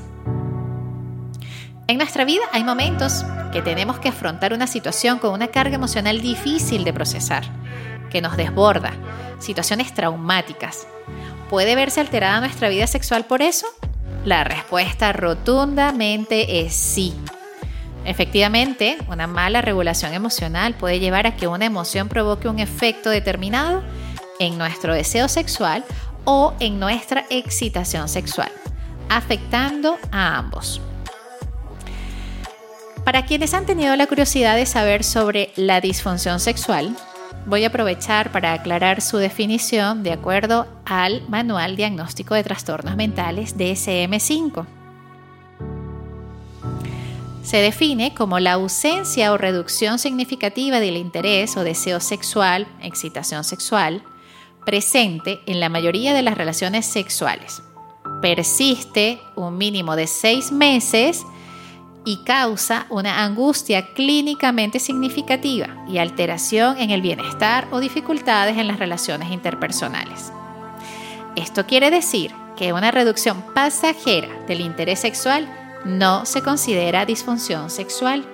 En 1.88 1.99
nuestra 1.99 2.25
vida 2.25 2.42
hay 2.51 2.64
momentos 2.64 3.25
que 3.53 3.62
tenemos 3.62 4.01
que 4.01 4.09
afrontar 4.09 4.53
una 4.53 4.66
situación 4.66 5.20
con 5.20 5.33
una 5.33 5.49
carga 5.49 5.77
emocional 5.77 6.20
difícil 6.20 6.83
de 6.83 6.92
procesar, 6.92 7.44
que 8.11 8.20
nos 8.20 8.37
desborda, 8.37 8.92
situaciones 9.38 9.94
traumáticas. 9.94 10.88
¿Puede 11.49 11.77
verse 11.77 12.01
alterada 12.01 12.40
nuestra 12.40 12.68
vida 12.68 12.88
sexual 12.88 13.25
por 13.25 13.40
eso? 13.40 13.68
La 14.25 14.42
respuesta 14.42 15.12
rotundamente 15.12 16.66
es 16.66 16.75
sí. 16.75 17.14
Efectivamente, 18.05 18.99
una 19.09 19.29
mala 19.29 19.62
regulación 19.62 20.12
emocional 20.12 20.75
puede 20.75 20.99
llevar 20.99 21.29
a 21.29 21.37
que 21.37 21.46
una 21.46 21.66
emoción 21.66 22.09
provoque 22.09 22.49
un 22.49 22.59
efecto 22.59 23.11
determinado 23.11 23.85
en 24.40 24.59
nuestro 24.59 24.92
deseo 24.92 25.29
sexual 25.29 25.85
o 26.25 26.53
en 26.59 26.81
nuestra 26.81 27.27
excitación 27.31 28.09
sexual, 28.09 28.51
afectando 29.09 29.99
a 30.11 30.37
ambos. 30.37 30.81
Para 33.07 33.25
quienes 33.25 33.55
han 33.55 33.66
tenido 33.66 33.95
la 33.95 34.09
curiosidad 34.09 34.57
de 34.57 34.66
saber 34.66 35.05
sobre 35.05 35.53
la 35.55 35.81
disfunción 35.81 36.40
sexual, 36.40 36.97
voy 37.47 37.62
a 37.62 37.69
aprovechar 37.69 38.33
para 38.33 38.53
aclarar 38.53 39.01
su 39.01 39.19
definición 39.19 40.03
de 40.03 40.11
acuerdo 40.11 40.66
al 40.85 41.23
Manual 41.29 41.77
Diagnóstico 41.77 42.35
de 42.35 42.42
Trastornos 42.42 42.97
Mentales 42.97 43.57
DSM-5. 43.57 44.66
Se 47.45 47.59
define 47.59 48.12
como 48.12 48.40
la 48.40 48.55
ausencia 48.55 49.33
o 49.33 49.38
reducción 49.38 50.01
significativa 50.01 50.81
del 50.81 50.97
interés 50.97 51.57
o 51.57 51.62
deseo 51.62 52.01
sexual, 52.01 52.66
excitación 52.83 53.45
sexual, 53.45 54.03
presente 54.64 55.38
en 55.47 55.61
la 55.61 55.69
mayoría 55.69 56.12
de 56.12 56.23
las 56.23 56.37
relaciones 56.37 56.87
sexuales. 56.87 57.62
Persiste 58.21 59.21
un 59.37 59.57
mínimo 59.57 59.95
de 59.95 60.09
seis 60.09 60.51
meses 60.51 61.25
y 62.07 62.19
causa 62.19 62.87
una 62.88 63.25
angustia 63.25 63.92
clínicamente 63.92 64.79
significativa 64.79 65.85
y 65.88 65.99
alteración 65.99 66.79
en 66.79 66.90
el 66.90 67.03
bienestar 67.03 67.66
o 67.73 67.81
dificultades 67.81 68.57
en 68.57 68.69
las 68.69 68.79
relaciones 68.79 69.33
interpersonales. 69.33 70.33
Esto 71.35 71.66
quiere 71.66 71.90
decir 71.90 72.33
que 72.57 72.73
una 72.73 72.92
reducción 72.92 73.42
pasajera 73.55 74.29
del 74.47 74.61
interés 74.61 75.01
sexual 75.01 75.53
no 75.85 76.25
se 76.25 76.42
considera 76.42 77.05
disfunción 77.05 77.71
sexual. 77.71 78.25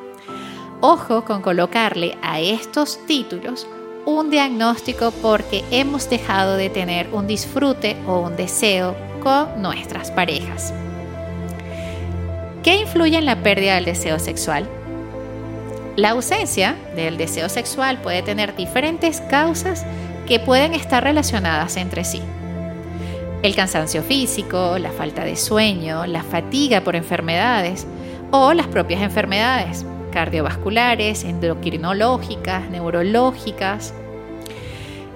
Ojo 0.82 1.24
con 1.24 1.40
colocarle 1.40 2.18
a 2.22 2.40
estos 2.40 3.04
títulos 3.06 3.66
un 4.04 4.28
diagnóstico 4.28 5.12
porque 5.22 5.64
hemos 5.70 6.10
dejado 6.10 6.56
de 6.56 6.68
tener 6.68 7.08
un 7.14 7.26
disfrute 7.26 7.96
o 8.06 8.20
un 8.20 8.36
deseo 8.36 8.94
con 9.22 9.62
nuestras 9.62 10.10
parejas. 10.10 10.74
¿Qué 12.92 12.98
influye 12.98 13.16
en 13.16 13.24
la 13.24 13.42
pérdida 13.42 13.76
del 13.76 13.86
deseo 13.86 14.18
sexual? 14.18 14.68
La 15.96 16.10
ausencia 16.10 16.76
del 16.94 17.16
deseo 17.16 17.48
sexual 17.48 17.96
puede 18.02 18.20
tener 18.20 18.54
diferentes 18.54 19.22
causas 19.22 19.86
que 20.26 20.38
pueden 20.38 20.74
estar 20.74 21.02
relacionadas 21.02 21.78
entre 21.78 22.04
sí. 22.04 22.20
El 23.42 23.54
cansancio 23.54 24.02
físico, 24.02 24.76
la 24.78 24.90
falta 24.90 25.24
de 25.24 25.36
sueño, 25.36 26.04
la 26.04 26.22
fatiga 26.22 26.82
por 26.82 26.94
enfermedades 26.94 27.86
o 28.30 28.52
las 28.52 28.66
propias 28.66 29.00
enfermedades 29.00 29.86
cardiovasculares, 30.12 31.24
endocrinológicas, 31.24 32.68
neurológicas. 32.68 33.94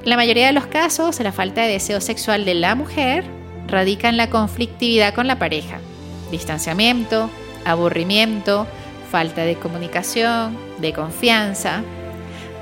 En 0.03 0.09
la 0.09 0.17
mayoría 0.17 0.47
de 0.47 0.55
los 0.55 0.65
casos, 0.65 1.21
la 1.21 1.33
falta 1.33 1.61
de 1.61 1.73
deseo 1.73 2.01
sexual 2.01 2.47
de 2.47 2.55
la 2.55 2.75
mujer 2.75 3.25
radica 3.69 4.09
en 4.09 4.17
la 4.17 4.31
conflictividad 4.31 5.13
con 5.13 5.27
la 5.27 5.39
pareja, 5.39 5.79
distanciamiento, 6.31 7.29
aburrimiento, 7.67 8.67
falta 9.11 9.43
de 9.43 9.57
comunicación, 9.57 10.57
de 10.79 10.93
confianza. 10.93 11.83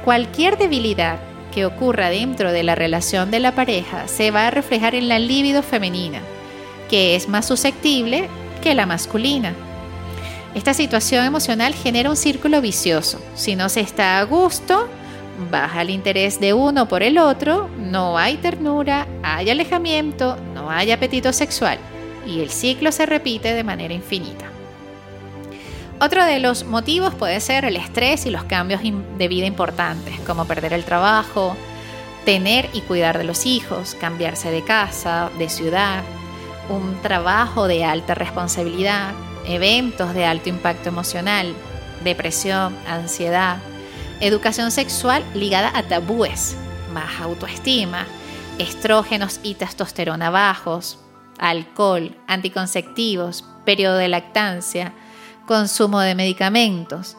Cualquier 0.04 0.58
debilidad 0.58 1.18
que 1.52 1.66
ocurra 1.66 2.10
dentro 2.10 2.50
de 2.50 2.64
la 2.64 2.74
relación 2.74 3.30
de 3.30 3.38
la 3.38 3.52
pareja 3.54 4.08
se 4.08 4.30
va 4.30 4.48
a 4.48 4.50
reflejar 4.50 4.94
en 4.94 5.08
la 5.08 5.18
libido 5.18 5.62
femenina, 5.62 6.20
que 6.90 7.14
es 7.14 7.28
más 7.28 7.46
susceptible 7.46 8.28
que 8.62 8.74
la 8.74 8.86
masculina. 8.86 9.54
Esta 10.54 10.74
situación 10.74 11.24
emocional 11.24 11.74
genera 11.74 12.10
un 12.10 12.16
círculo 12.16 12.60
vicioso. 12.60 13.20
Si 13.34 13.56
no 13.56 13.68
se 13.68 13.80
está 13.80 14.18
a 14.18 14.24
gusto, 14.24 14.88
baja 15.50 15.82
el 15.82 15.90
interés 15.90 16.40
de 16.40 16.52
uno 16.54 16.86
por 16.86 17.02
el 17.02 17.18
otro, 17.18 17.68
no 17.78 18.18
hay 18.18 18.36
ternura, 18.36 19.06
hay 19.22 19.50
alejamiento, 19.50 20.36
no 20.54 20.70
hay 20.70 20.90
apetito 20.90 21.32
sexual 21.32 21.78
y 22.26 22.40
el 22.40 22.50
ciclo 22.50 22.92
se 22.92 23.06
repite 23.06 23.52
de 23.52 23.64
manera 23.64 23.94
infinita. 23.94 24.53
Otro 26.00 26.24
de 26.24 26.40
los 26.40 26.64
motivos 26.64 27.14
puede 27.14 27.40
ser 27.40 27.64
el 27.64 27.76
estrés 27.76 28.26
y 28.26 28.30
los 28.30 28.44
cambios 28.44 28.82
de 28.82 29.28
vida 29.28 29.46
importantes, 29.46 30.18
como 30.26 30.44
perder 30.44 30.72
el 30.72 30.84
trabajo, 30.84 31.56
tener 32.24 32.68
y 32.72 32.80
cuidar 32.80 33.16
de 33.18 33.24
los 33.24 33.46
hijos, 33.46 33.94
cambiarse 33.94 34.50
de 34.50 34.62
casa, 34.62 35.30
de 35.38 35.48
ciudad, 35.48 36.02
un 36.68 37.00
trabajo 37.02 37.68
de 37.68 37.84
alta 37.84 38.14
responsabilidad, 38.14 39.12
eventos 39.46 40.14
de 40.14 40.24
alto 40.24 40.48
impacto 40.48 40.88
emocional, 40.88 41.54
depresión, 42.02 42.76
ansiedad, 42.88 43.58
educación 44.20 44.70
sexual 44.70 45.22
ligada 45.34 45.70
a 45.74 45.84
tabúes, 45.84 46.56
baja 46.92 47.24
autoestima, 47.24 48.06
estrógenos 48.58 49.40
y 49.42 49.54
testosterona 49.54 50.30
bajos, 50.30 50.98
alcohol, 51.38 52.16
anticonceptivos, 52.26 53.44
periodo 53.64 53.96
de 53.96 54.08
lactancia, 54.08 54.92
consumo 55.46 56.00
de 56.00 56.14
medicamentos. 56.14 57.16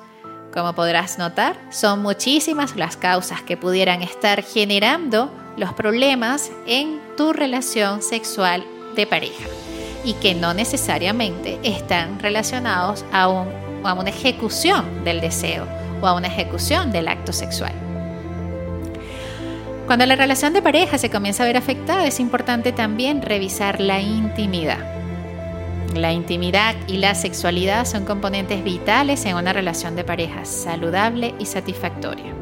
Como 0.53 0.73
podrás 0.73 1.17
notar, 1.17 1.57
son 1.69 2.01
muchísimas 2.01 2.75
las 2.75 2.95
causas 2.97 3.41
que 3.41 3.57
pudieran 3.57 4.01
estar 4.01 4.41
generando 4.41 5.31
los 5.57 5.73
problemas 5.73 6.51
en 6.65 7.01
tu 7.17 7.33
relación 7.33 8.01
sexual 8.01 8.65
de 8.95 9.05
pareja 9.05 9.45
y 10.03 10.13
que 10.13 10.33
no 10.33 10.53
necesariamente 10.53 11.59
están 11.63 12.19
relacionados 12.19 13.03
a, 13.11 13.27
una 13.27 14.09
ejecución 14.09 15.03
del 15.03 15.21
deseo 15.21 15.67
o 16.01 16.07
a 16.07 16.13
una 16.13 16.27
ejecución 16.27 16.91
del 16.91 17.07
acto 17.07 17.33
sexual. 17.33 17.73
Cuando 19.85 20.05
la 20.05 20.15
relación 20.15 20.53
de 20.53 20.61
pareja 20.61 20.97
se 20.97 21.11
comienza 21.11 21.43
a 21.43 21.47
ver 21.47 21.57
afectada, 21.57 22.07
es 22.07 22.19
importante 22.19 22.71
también 22.71 23.21
revisar 23.21 23.79
la 23.79 24.01
intimidad. 24.01 24.94
La 25.95 26.11
intimidad 26.11 26.75
y 26.87 26.97
la 26.97 27.15
sexualidad 27.15 27.85
son 27.85 28.03
componentes 28.03 28.65
vitales 28.65 29.23
en 29.23 29.37
una 29.37 29.53
relación 29.53 29.95
de 29.95 30.03
pareja 30.03 30.43
saludable 30.43 31.33
y 31.39 31.45
satisfactoria. 31.45 32.33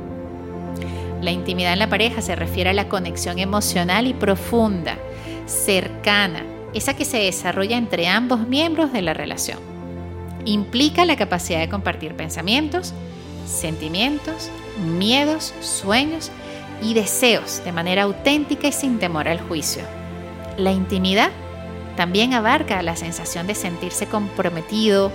La 1.21 1.29
intimidad 1.29 1.73
en 1.73 1.79
la 1.79 1.87
pareja 1.87 2.23
se 2.23 2.35
refiere 2.35 2.71
a 2.71 2.73
la 2.73 2.89
conexión 2.89 3.37
emocional 3.37 4.07
y 4.07 4.15
profunda, 4.15 4.97
cercana, 5.45 6.43
esa 6.73 6.95
que 6.95 7.05
se 7.05 7.19
desarrolla 7.19 7.77
entre 7.77 8.07
ambos 8.07 8.47
miembros 8.47 8.91
de 8.91 9.03
la 9.03 9.13
relación. 9.13 9.59
Implica 10.45 11.05
la 11.05 11.15
capacidad 11.15 11.59
de 11.59 11.69
compartir 11.69 12.15
pensamientos, 12.15 12.95
sentimientos, 13.45 14.49
miedos, 14.97 15.53
sueños 15.61 16.31
y 16.81 16.95
deseos 16.95 17.61
de 17.63 17.71
manera 17.71 18.03
auténtica 18.03 18.67
y 18.67 18.71
sin 18.71 18.97
temor 18.97 19.27
al 19.27 19.39
juicio. 19.39 19.83
La 20.57 20.71
intimidad 20.71 21.29
también 21.95 22.33
abarca 22.33 22.81
la 22.81 22.95
sensación 22.95 23.47
de 23.47 23.55
sentirse 23.55 24.07
comprometido, 24.07 25.11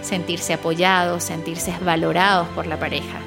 sentirse 0.00 0.54
apoyado, 0.54 1.20
sentirse 1.20 1.72
valorados 1.84 2.48
por 2.48 2.66
la 2.66 2.78
pareja. 2.78 3.18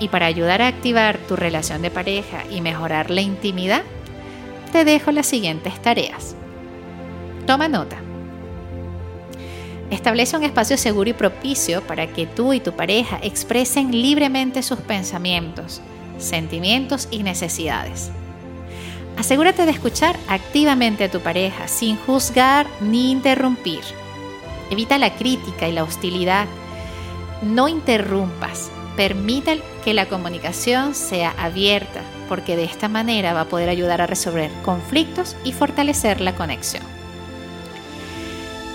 Y 0.00 0.08
para 0.08 0.26
ayudar 0.26 0.62
a 0.62 0.68
activar 0.68 1.18
tu 1.18 1.36
relación 1.36 1.82
de 1.82 1.90
pareja 1.90 2.44
y 2.50 2.60
mejorar 2.60 3.10
la 3.10 3.20
intimidad, 3.20 3.82
te 4.72 4.84
dejo 4.84 5.10
las 5.10 5.26
siguientes 5.26 5.80
tareas. 5.80 6.36
Toma 7.46 7.68
nota. 7.68 7.96
Establece 9.90 10.36
un 10.36 10.44
espacio 10.44 10.76
seguro 10.76 11.08
y 11.08 11.14
propicio 11.14 11.82
para 11.82 12.06
que 12.08 12.26
tú 12.26 12.52
y 12.52 12.60
tu 12.60 12.72
pareja 12.72 13.18
expresen 13.22 13.90
libremente 13.90 14.62
sus 14.62 14.78
pensamientos, 14.80 15.80
sentimientos 16.18 17.08
y 17.10 17.22
necesidades. 17.22 18.10
Asegúrate 19.18 19.66
de 19.66 19.72
escuchar 19.72 20.16
activamente 20.28 21.04
a 21.04 21.10
tu 21.10 21.18
pareja 21.20 21.66
sin 21.66 21.96
juzgar 21.96 22.68
ni 22.80 23.10
interrumpir. 23.10 23.80
Evita 24.70 24.96
la 24.96 25.16
crítica 25.16 25.66
y 25.66 25.72
la 25.72 25.82
hostilidad. 25.82 26.46
No 27.42 27.66
interrumpas. 27.66 28.70
Permita 28.96 29.56
que 29.84 29.92
la 29.92 30.06
comunicación 30.06 30.94
sea 30.94 31.34
abierta, 31.36 32.00
porque 32.28 32.54
de 32.54 32.64
esta 32.64 32.88
manera 32.88 33.32
va 33.32 33.42
a 33.42 33.48
poder 33.48 33.68
ayudar 33.68 34.00
a 34.00 34.06
resolver 34.06 34.50
conflictos 34.64 35.36
y 35.44 35.52
fortalecer 35.52 36.20
la 36.20 36.36
conexión. 36.36 36.84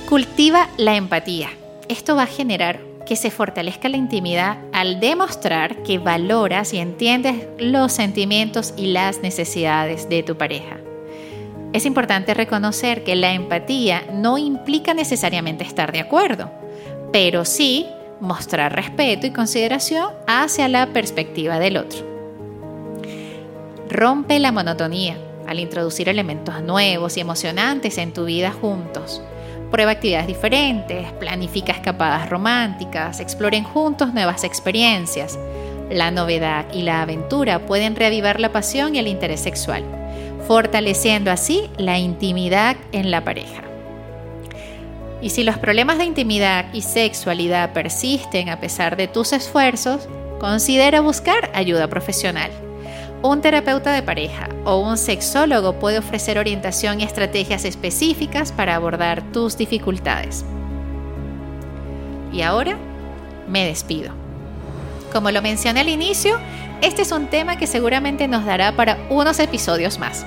Cultiva 0.10 0.68
la 0.78 0.96
empatía. 0.96 1.50
Esto 1.88 2.16
va 2.16 2.24
a 2.24 2.28
generar 2.28 2.82
que 3.14 3.18
se 3.18 3.30
fortalezca 3.30 3.90
la 3.90 3.98
intimidad 3.98 4.58
al 4.72 5.00
demostrar 5.00 5.84
que 5.84 6.00
valoras 6.00 6.74
y 6.74 6.80
entiendes 6.80 7.46
los 7.60 7.92
sentimientos 7.92 8.74
y 8.76 8.88
las 8.88 9.22
necesidades 9.22 10.10
de 10.10 10.24
tu 10.24 10.36
pareja. 10.36 10.78
Es 11.74 11.86
importante 11.86 12.34
reconocer 12.34 13.04
que 13.04 13.16
la 13.16 13.34
empatía 13.34 14.02
no 14.12 14.40
implica 14.40 14.96
necesariamente 14.96 15.64
estar 15.64 15.92
de 15.92 16.00
acuerdo, 16.00 16.50
pero 17.12 17.46
sí 17.46 17.86
mostrar 18.20 18.76
respeto 18.76 19.28
y 19.28 19.32
consideración 19.32 20.10
hacia 20.26 20.68
la 20.68 20.88
perspectiva 20.88 21.60
del 21.60 21.78
otro. 21.78 22.00
Rompe 23.92 24.40
la 24.40 24.52
monotonía 24.52 25.20
al 25.48 25.60
introducir 25.60 26.10
elementos 26.10 26.64
nuevos 26.64 27.16
y 27.18 27.20
emocionantes 27.20 28.00
en 28.00 28.12
tu 28.12 28.26
vida 28.26 28.52
juntos. 28.52 29.22
Prueba 29.74 29.94
actividades 29.94 30.28
diferentes, 30.28 31.12
planifica 31.14 31.72
escapadas 31.72 32.30
románticas, 32.30 33.20
exploren 33.20 33.64
juntos 33.64 34.14
nuevas 34.14 34.44
experiencias. 34.44 35.40
La 35.90 36.12
novedad 36.12 36.68
y 36.72 36.84
la 36.84 37.02
aventura 37.02 37.66
pueden 37.66 37.96
reavivar 37.96 38.40
la 38.40 38.52
pasión 38.52 38.96
y 38.96 39.00
el 39.00 39.08
interés 39.08 39.40
sexual. 39.40 39.84
fortaleciendo 40.48 41.32
así 41.32 41.72
la 41.78 41.98
intimidad 41.98 42.76
en 42.92 43.10
la 43.10 43.24
pareja. 43.24 43.64
Y 45.24 45.32
si 45.32 45.44
los 45.44 45.58
problemas 45.58 45.98
de 45.98 46.06
intimidad 46.06 46.66
y 46.72 46.82
sexualidad 46.82 47.74
persisten 47.74 48.50
a 48.50 48.60
pesar 48.60 48.96
de 48.96 49.08
tus 49.08 49.34
esfuerzos, 49.34 50.08
considera 50.40 51.02
buscar 51.02 51.50
ayuda 51.56 51.88
profesional. 51.88 52.52
Un 53.24 53.40
terapeuta 53.40 53.94
de 53.94 54.04
pareja 54.04 54.50
o 54.66 54.80
un 54.80 54.98
sexólogo 54.98 55.80
puede 55.80 55.98
ofrecer 55.98 56.38
orientación 56.38 57.00
y 57.00 57.06
estrategias 57.06 57.64
específicas 57.64 58.52
para 58.52 58.76
abordar 58.76 59.24
tus 59.32 59.58
dificultades. 59.58 60.44
Y 62.34 62.42
ahora 62.42 62.78
me 63.48 63.66
despido. 63.66 64.12
Como 65.14 65.32
lo 65.32 65.42
mencioné 65.42 65.80
al 65.80 65.88
inicio, 65.88 66.38
este 66.82 67.04
es 67.04 67.14
un 67.14 67.28
tema 67.28 67.56
que 67.56 67.66
seguramente 67.66 68.28
nos 68.28 68.44
dará 68.44 68.74
para 68.74 68.98
unos 69.10 69.40
episodios 69.40 70.00
más. 70.00 70.26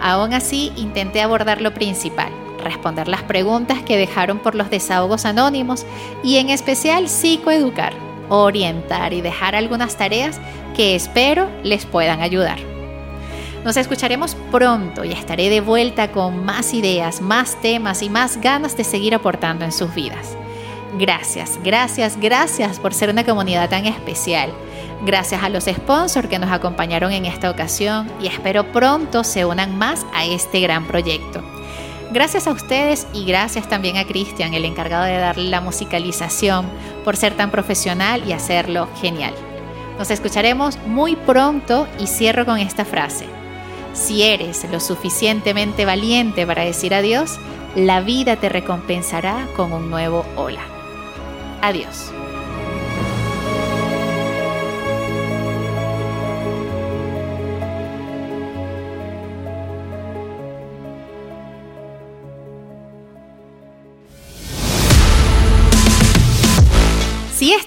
Aún 0.00 0.32
así, 0.32 0.72
intenté 0.76 1.22
abordar 1.22 1.60
lo 1.60 1.74
principal, 1.74 2.30
responder 2.62 3.08
las 3.08 3.24
preguntas 3.24 3.82
que 3.82 3.96
dejaron 3.96 4.38
por 4.38 4.54
los 4.54 4.70
desahogos 4.70 5.24
anónimos 5.24 5.84
y 6.22 6.36
en 6.36 6.50
especial 6.50 7.08
psicoeducar, 7.08 7.92
orientar 8.30 9.12
y 9.12 9.20
dejar 9.20 9.54
algunas 9.54 9.96
tareas 9.96 10.40
que 10.74 10.94
espero 10.94 11.48
les 11.62 11.84
puedan 11.84 12.22
ayudar. 12.22 12.58
Nos 13.64 13.76
escucharemos 13.76 14.36
pronto 14.50 15.04
y 15.04 15.12
estaré 15.12 15.50
de 15.50 15.60
vuelta 15.60 16.10
con 16.12 16.46
más 16.46 16.72
ideas, 16.72 17.20
más 17.20 17.60
temas 17.60 18.00
y 18.00 18.08
más 18.08 18.40
ganas 18.40 18.74
de 18.76 18.84
seguir 18.84 19.14
aportando 19.14 19.66
en 19.66 19.72
sus 19.72 19.94
vidas. 19.94 20.34
Gracias, 20.98 21.58
gracias, 21.62 22.18
gracias 22.18 22.80
por 22.80 22.94
ser 22.94 23.10
una 23.10 23.24
comunidad 23.24 23.68
tan 23.68 23.84
especial. 23.84 24.50
Gracias 25.02 25.42
a 25.42 25.48
los 25.48 25.64
sponsors 25.64 26.28
que 26.28 26.38
nos 26.38 26.50
acompañaron 26.50 27.12
en 27.12 27.26
esta 27.26 27.50
ocasión 27.50 28.10
y 28.20 28.26
espero 28.26 28.72
pronto 28.72 29.24
se 29.24 29.44
unan 29.44 29.76
más 29.76 30.06
a 30.14 30.24
este 30.24 30.60
gran 30.60 30.86
proyecto. 30.86 31.42
Gracias 32.12 32.48
a 32.48 32.52
ustedes 32.52 33.06
y 33.12 33.24
gracias 33.24 33.68
también 33.68 33.96
a 33.96 34.04
Cristian, 34.04 34.52
el 34.52 34.64
encargado 34.64 35.04
de 35.04 35.16
darle 35.16 35.48
la 35.48 35.60
musicalización, 35.60 36.66
por 37.04 37.16
ser 37.16 37.34
tan 37.36 37.50
profesional 37.50 38.22
y 38.26 38.32
hacerlo 38.32 38.88
genial. 39.00 39.34
Nos 39.98 40.10
escucharemos 40.10 40.78
muy 40.86 41.16
pronto 41.16 41.86
y 41.98 42.06
cierro 42.06 42.46
con 42.46 42.58
esta 42.58 42.84
frase. 42.84 43.26
Si 43.92 44.22
eres 44.22 44.66
lo 44.70 44.80
suficientemente 44.80 45.84
valiente 45.84 46.46
para 46.46 46.64
decir 46.64 46.94
adiós, 46.94 47.38
la 47.74 48.00
vida 48.00 48.36
te 48.36 48.48
recompensará 48.48 49.46
con 49.56 49.72
un 49.72 49.90
nuevo 49.90 50.24
hola. 50.36 50.62
Adiós. 51.60 52.12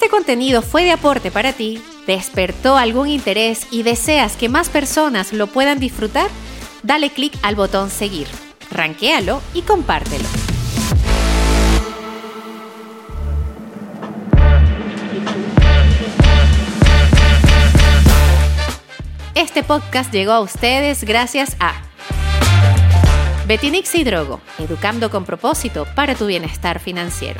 Este 0.03 0.17
contenido 0.17 0.61
fue 0.61 0.83
de 0.83 0.91
aporte 0.91 1.31
para 1.31 1.53
ti, 1.53 1.81
despertó 2.05 2.75
algún 2.75 3.07
interés 3.07 3.67
y 3.71 3.83
deseas 3.83 4.35
que 4.35 4.49
más 4.49 4.67
personas 4.67 5.31
lo 5.31 5.47
puedan 5.47 5.79
disfrutar, 5.79 6.29
dale 6.83 7.09
clic 7.09 7.33
al 7.41 7.55
botón 7.55 7.89
seguir, 7.89 8.27
ranquéalo 8.69 9.41
y 9.53 9.61
compártelo. 9.61 10.25
Este 19.35 19.63
podcast 19.63 20.11
llegó 20.11 20.33
a 20.33 20.41
ustedes 20.41 21.05
gracias 21.05 21.55
a 21.61 21.81
Betinix 23.47 23.93
Drogo, 24.03 24.41
educando 24.59 25.09
con 25.09 25.23
propósito 25.23 25.87
para 25.95 26.13
tu 26.13 26.25
bienestar 26.25 26.81
financiero. 26.81 27.39